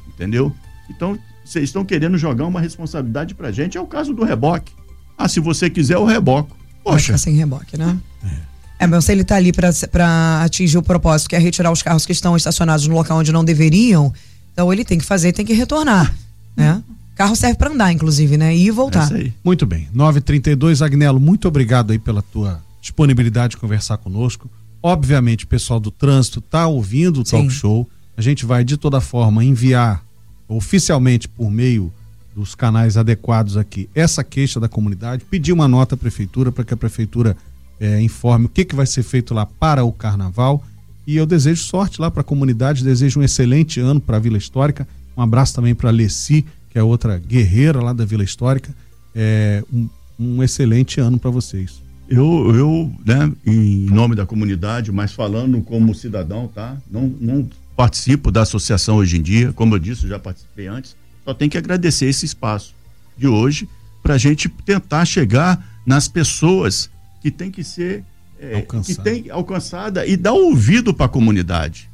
Entendeu? 0.10 0.54
Então, 0.90 1.18
vocês 1.44 1.66
estão 1.66 1.86
querendo 1.86 2.18
jogar 2.18 2.46
uma 2.46 2.60
responsabilidade 2.60 3.34
pra 3.34 3.50
gente, 3.50 3.78
é 3.78 3.82
o 3.82 3.88
caso 3.88 4.14
do 4.14 4.26
reboque. 4.26 4.74
Ah, 5.18 5.30
se 5.30 5.40
você 5.40 5.70
quiser, 5.70 5.98
o 5.98 6.04
reboco. 6.04 6.58
Poxa. 6.84 7.14
Vai 7.14 7.20
sem 7.20 7.36
reboque, 7.36 7.78
né? 7.78 7.98
É. 8.26 8.56
É, 8.80 8.88
mas 8.88 9.06
se 9.06 9.12
ele 9.14 9.22
está 9.22 9.38
ali 9.38 9.54
para 9.54 10.44
atingir 10.44 10.78
o 10.78 10.84
propósito, 10.84 11.30
que 11.30 11.36
é 11.36 11.40
retirar 11.40 11.72
os 11.72 11.82
carros 11.82 12.06
que 12.06 12.12
estão 12.12 12.36
estacionados 12.36 12.86
no 12.88 12.94
local 12.94 13.20
onde 13.20 13.32
não 13.32 13.46
deveriam, 13.46 14.14
então 14.52 14.72
ele 14.74 14.84
tem 14.84 14.98
que 14.98 15.06
fazer, 15.06 15.32
tem 15.32 15.46
que 15.46 15.54
retornar, 15.54 16.14
né? 16.58 16.84
Carro 17.16 17.36
serve 17.36 17.58
para 17.58 17.72
andar, 17.72 17.94
inclusive, 17.94 18.38
né? 18.38 18.56
Ir 18.56 18.68
e 18.68 18.72
voltar. 18.72 19.10
É 19.16 19.32
muito 19.44 19.66
bem. 19.66 19.88
932, 19.94 20.82
Agnello, 20.82 21.20
muito 21.20 21.48
obrigado 21.48 21.92
aí 21.92 21.98
pela 21.98 22.22
tua 22.22 22.62
disponibilidade 22.82 23.52
de 23.52 23.58
conversar 23.58 23.98
conosco. 23.98 24.50
Obviamente, 24.84 25.46
o 25.46 25.48
pessoal 25.48 25.80
do 25.80 25.90
trânsito 25.90 26.42
tá 26.42 26.68
ouvindo 26.68 27.22
o 27.22 27.24
talk 27.24 27.50
show. 27.50 27.90
A 28.18 28.22
gente 28.22 28.46
vai, 28.46 28.64
de 28.64 28.78
toda 28.78 29.00
forma, 29.00 29.44
enviar 29.44 30.04
oficialmente 30.48 31.28
por 31.28 31.50
meio 31.50 31.92
dos 32.36 32.54
canais 32.54 32.98
adequados 32.98 33.56
aqui 33.56 33.90
essa 33.96 34.24
queixa 34.24 34.60
da 34.60 34.68
comunidade, 34.68 35.24
pedir 35.24 35.54
uma 35.54 35.68
nota 35.68 35.96
à 35.96 35.98
prefeitura 35.98 36.52
para 36.52 36.66
que 36.66 36.74
a 36.74 36.78
prefeitura 36.78 37.36
é, 37.80 38.02
informe 38.02 38.46
o 38.46 38.50
que, 38.50 38.66
que 38.66 38.76
vai 38.76 38.86
ser 38.86 39.04
feito 39.04 39.34
lá 39.34 39.46
para 39.46 39.84
o 39.84 39.92
carnaval. 39.92 40.64
E 41.08 41.16
eu 41.16 41.26
desejo 41.26 41.64
sorte 41.64 42.02
lá 42.02 42.12
para 42.12 42.22
a 42.22 42.24
comunidade, 42.24 42.84
desejo 42.84 43.20
um 43.20 43.24
excelente 43.24 43.80
ano 43.80 44.02
para 44.02 44.18
a 44.18 44.20
Vila 44.20 44.38
Histórica. 44.38 44.88
Um 45.16 45.22
abraço 45.22 45.54
também 45.54 45.74
para 45.74 45.90
a 45.90 45.94
Leci, 45.94 46.46
que 46.76 46.80
é 46.80 46.84
outra 46.84 47.18
guerreira 47.18 47.82
lá 47.82 47.94
da 47.94 48.04
Vila 48.04 48.22
Histórica. 48.22 48.76
É, 49.16 49.64
um, 49.72 49.88
um 50.20 50.44
excelente 50.44 51.00
ano 51.00 51.18
para 51.18 51.32
vocês. 51.32 51.82
Eu, 52.10 52.54
eu, 52.54 52.92
né, 53.06 53.32
em 53.46 53.86
nome 53.86 54.14
da 54.14 54.26
comunidade, 54.26 54.92
mas 54.92 55.14
falando 55.14 55.62
como 55.62 55.96
cidadão, 55.96 56.50
tá? 56.50 56.76
Não, 56.92 57.08
não 57.22 57.50
participo 57.78 58.30
da 58.30 58.42
associação 58.42 58.98
hoje 58.98 59.18
em 59.18 59.22
dia, 59.22 59.54
como 59.54 59.74
eu 59.74 59.80
disse, 59.80 60.06
já 60.06 60.20
participei 60.20 60.68
antes. 60.68 60.98
Só 61.24 61.34
tem 61.34 61.48
que 61.48 61.58
agradecer 61.58 62.08
esse 62.08 62.26
espaço 62.26 62.76
de 63.18 63.26
hoje 63.26 63.70
para 64.04 64.16
a 64.16 64.18
gente 64.18 64.50
tentar 64.50 65.06
chegar 65.06 65.82
nas 65.86 66.10
pessoas 66.10 66.90
que 67.22 67.32
tem 67.32 67.50
que 67.50 67.64
ser 67.64 68.04
é, 68.38 68.62
que 68.86 68.96
tem 68.96 69.30
alcançada 69.30 70.06
e 70.06 70.18
dar 70.18 70.34
ouvido 70.34 70.94
para 70.94 71.06
a 71.06 71.10
comunidade, 71.10 71.90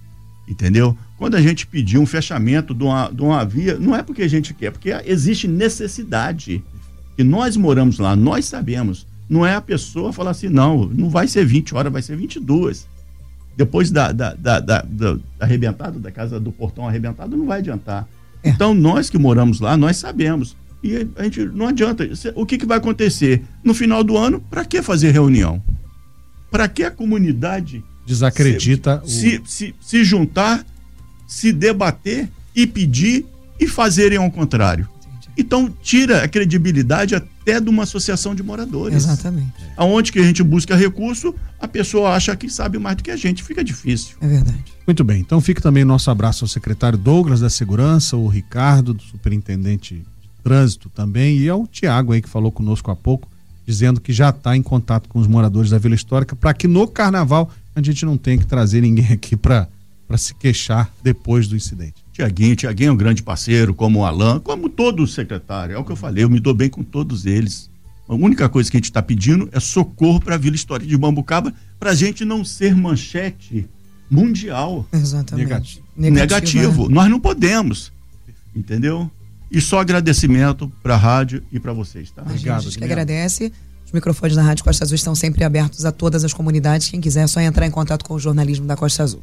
entendeu? 0.48 0.98
Quando 1.22 1.36
a 1.36 1.42
gente 1.42 1.68
pediu 1.68 2.02
um 2.02 2.06
fechamento 2.08 2.74
de 2.74 2.84
uma, 2.84 3.08
de 3.08 3.22
uma 3.22 3.46
via, 3.46 3.78
não 3.78 3.96
é 3.96 4.02
porque 4.02 4.24
a 4.24 4.28
gente 4.28 4.56
quer, 4.56 4.72
porque 4.72 4.90
existe 5.06 5.48
necessidade. 5.48 6.64
E 7.16 7.24
nós 7.24 7.56
moramos 7.56 8.00
lá, 8.00 8.16
nós 8.16 8.46
sabemos. 8.46 9.06
Não 9.30 9.46
é 9.46 9.54
a 9.54 9.62
pessoa 9.62 10.12
falar 10.12 10.32
assim, 10.32 10.50
não, 10.50 10.86
não 10.88 11.12
vai 11.12 11.28
ser 11.28 11.46
20 11.46 11.76
horas, 11.76 11.94
vai 11.94 12.02
ser 12.02 12.16
22. 12.18 12.88
Depois 13.56 13.92
da, 13.92 14.12
da, 14.12 14.34
da, 14.34 14.60
da, 14.60 14.82
da 14.82 15.20
arrebentada, 15.40 16.00
da 16.00 16.10
casa 16.10 16.40
do 16.40 16.52
portão 16.52 16.88
arrebentado, 16.88 17.38
não 17.38 17.46
vai 17.46 17.60
adiantar. 17.60 18.10
É. 18.42 18.50
Então, 18.50 18.74
nós 18.74 19.08
que 19.08 19.20
moramos 19.20 19.60
lá, 19.60 19.78
nós 19.78 19.98
sabemos. 19.98 20.58
E 20.84 21.08
a 21.16 21.24
gente 21.24 21.46
não 21.46 21.68
adianta. 21.68 22.04
O 22.34 22.48
que, 22.48 22.58
que 22.58 22.66
vai 22.66 22.80
acontecer? 22.80 23.44
No 23.64 23.76
final 23.76 24.04
do 24.04 24.18
ano, 24.18 24.42
para 24.50 24.66
que 24.66 24.82
fazer 24.82 25.12
reunião? 25.12 25.62
Para 26.50 26.68
que 26.68 26.84
a 26.84 26.90
comunidade 26.90 27.84
desacredita 28.08 29.04
se, 29.06 29.38
o... 29.38 29.46
se, 29.46 29.68
se, 29.68 29.76
se 29.80 30.04
juntar 30.04 30.66
se 31.32 31.54
debater 31.54 32.30
e 32.54 32.68
pedir 32.68 33.26
e 33.58 33.66
fazerem 33.66 34.18
ao 34.18 34.30
contrário. 34.30 34.86
Então 35.38 35.74
tira 35.82 36.26
a 36.26 36.28
credibilidade 36.28 37.16
até 37.16 37.58
de 37.58 37.70
uma 37.70 37.84
associação 37.84 38.36
de 38.36 38.44
moradores. 38.44 39.06
Exatamente. 39.06 39.54
Aonde 39.78 40.12
que 40.12 40.20
a 40.20 40.24
gente 40.24 40.44
busca 40.44 40.76
recurso, 40.76 41.34
a 41.58 41.70
pessoa 41.70 42.14
acha 42.14 42.36
que 42.36 42.50
sabe 42.50 42.78
mais 42.78 42.98
do 42.98 43.04
que 43.04 43.10
a 43.10 43.16
gente, 43.16 43.44
fica 43.44 43.64
difícil. 43.64 44.18
É 44.20 44.28
verdade. 44.28 44.62
Muito 44.86 45.06
bem, 45.06 45.22
então 45.22 45.40
fica 45.40 45.62
também 45.62 45.86
nosso 45.86 46.12
abraço 46.12 46.44
ao 46.44 46.50
secretário 46.50 46.98
Douglas 46.98 47.40
da 47.40 47.50
Segurança, 47.50 48.18
o 48.18 48.28
Ricardo, 48.28 48.94
do 48.94 49.02
superintendente 49.02 49.96
de 49.96 50.04
trânsito 50.44 50.90
também, 50.90 51.38
e 51.38 51.48
ao 51.48 51.66
Tiago 51.66 52.12
aí 52.12 52.22
que 52.22 52.28
falou 52.28 52.52
conosco 52.52 52.92
há 52.92 52.96
pouco, 52.96 53.26
dizendo 53.66 54.02
que 54.02 54.12
já 54.12 54.32
está 54.32 54.58
em 54.58 54.62
contato 54.62 55.08
com 55.08 55.18
os 55.18 55.28
moradores 55.28 55.70
da 55.72 55.78
Vila 55.78 55.96
Histórica 55.96 56.36
para 56.36 56.54
que 56.54 56.68
no 56.68 56.86
carnaval 56.90 57.50
a 57.74 57.82
gente 57.82 58.06
não 58.06 58.18
tenha 58.18 58.38
que 58.38 58.46
trazer 58.46 58.82
ninguém 58.82 59.08
aqui 59.16 59.38
para 59.38 59.70
para 60.12 60.18
se 60.18 60.36
queixar 60.36 60.94
depois 61.02 61.48
do 61.48 61.56
incidente. 61.56 62.04
Tiaguinho, 62.12 62.54
Tiaguinho 62.54 62.90
é 62.90 62.92
um 62.92 62.98
grande 62.98 63.24
parceiro, 63.24 63.74
como 63.74 64.00
o 64.00 64.06
Alain, 64.06 64.42
como 64.42 64.68
todo 64.68 65.04
o 65.04 65.08
secretário. 65.08 65.74
É 65.74 65.78
o 65.78 65.86
que 65.86 65.92
eu 65.94 65.96
falei, 65.96 66.26
eu 66.26 66.30
me 66.30 66.38
dou 66.38 66.54
bem 66.54 66.70
com 66.70 66.84
todos 66.84 67.26
eles. 67.26 67.70
A 68.10 68.14
única 68.14 68.50
coisa 68.50 68.70
que 68.70 68.76
a 68.76 68.80
gente 68.80 68.90
está 68.90 69.02
pedindo 69.02 69.48
é 69.54 69.60
socorro 69.62 70.20
para 70.20 70.36
a 70.36 70.38
Vila 70.38 70.54
História 70.54 70.86
de 70.86 70.98
Bambucaba, 70.98 71.54
para 71.80 71.92
a 71.92 71.96
gente 71.96 72.26
não 72.26 72.44
ser 72.44 72.76
manchete 72.76 73.70
mundial. 74.10 74.86
Exatamente. 74.92 75.48
Negativo. 75.48 75.86
Negativo. 75.96 76.60
Negativo. 76.60 76.90
Nós 76.90 77.10
não 77.10 77.18
podemos. 77.18 77.94
Entendeu? 78.54 79.10
E 79.50 79.62
só 79.62 79.80
agradecimento 79.80 80.70
para 80.84 80.96
a 80.96 80.98
rádio 80.98 81.42
e 81.54 81.58
para 81.58 81.72
vocês, 81.72 82.12
tá? 82.12 82.22
Obrigado. 82.22 82.60
A 82.60 82.62
gente 82.64 82.78
que 82.78 82.84
agradece. 82.84 83.54
Os 83.92 83.94
microfones 83.94 84.38
da 84.38 84.42
Rádio 84.42 84.64
Costa 84.64 84.86
Azul 84.86 84.96
estão 84.96 85.14
sempre 85.14 85.44
abertos 85.44 85.84
a 85.84 85.92
todas 85.92 86.24
as 86.24 86.32
comunidades. 86.34 86.90
Quem 86.90 87.02
quiser 87.02 87.24
é 87.24 87.28
só 87.28 87.42
entrar 87.42 87.66
em 87.66 87.72
contato 87.72 88.06
com 88.06 88.14
o 88.14 88.20
jornalismo 88.20 88.66
da 88.66 88.78
Costa 88.78 89.04
Azul. 89.04 89.22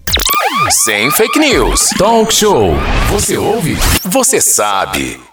Sem 0.70 1.10
fake 1.10 1.38
news. 1.38 1.88
Talk 1.96 2.32
show. 2.34 2.74
Você 3.10 3.38
ouve? 3.38 3.78
Você 4.04 4.42
sabe. 4.42 5.27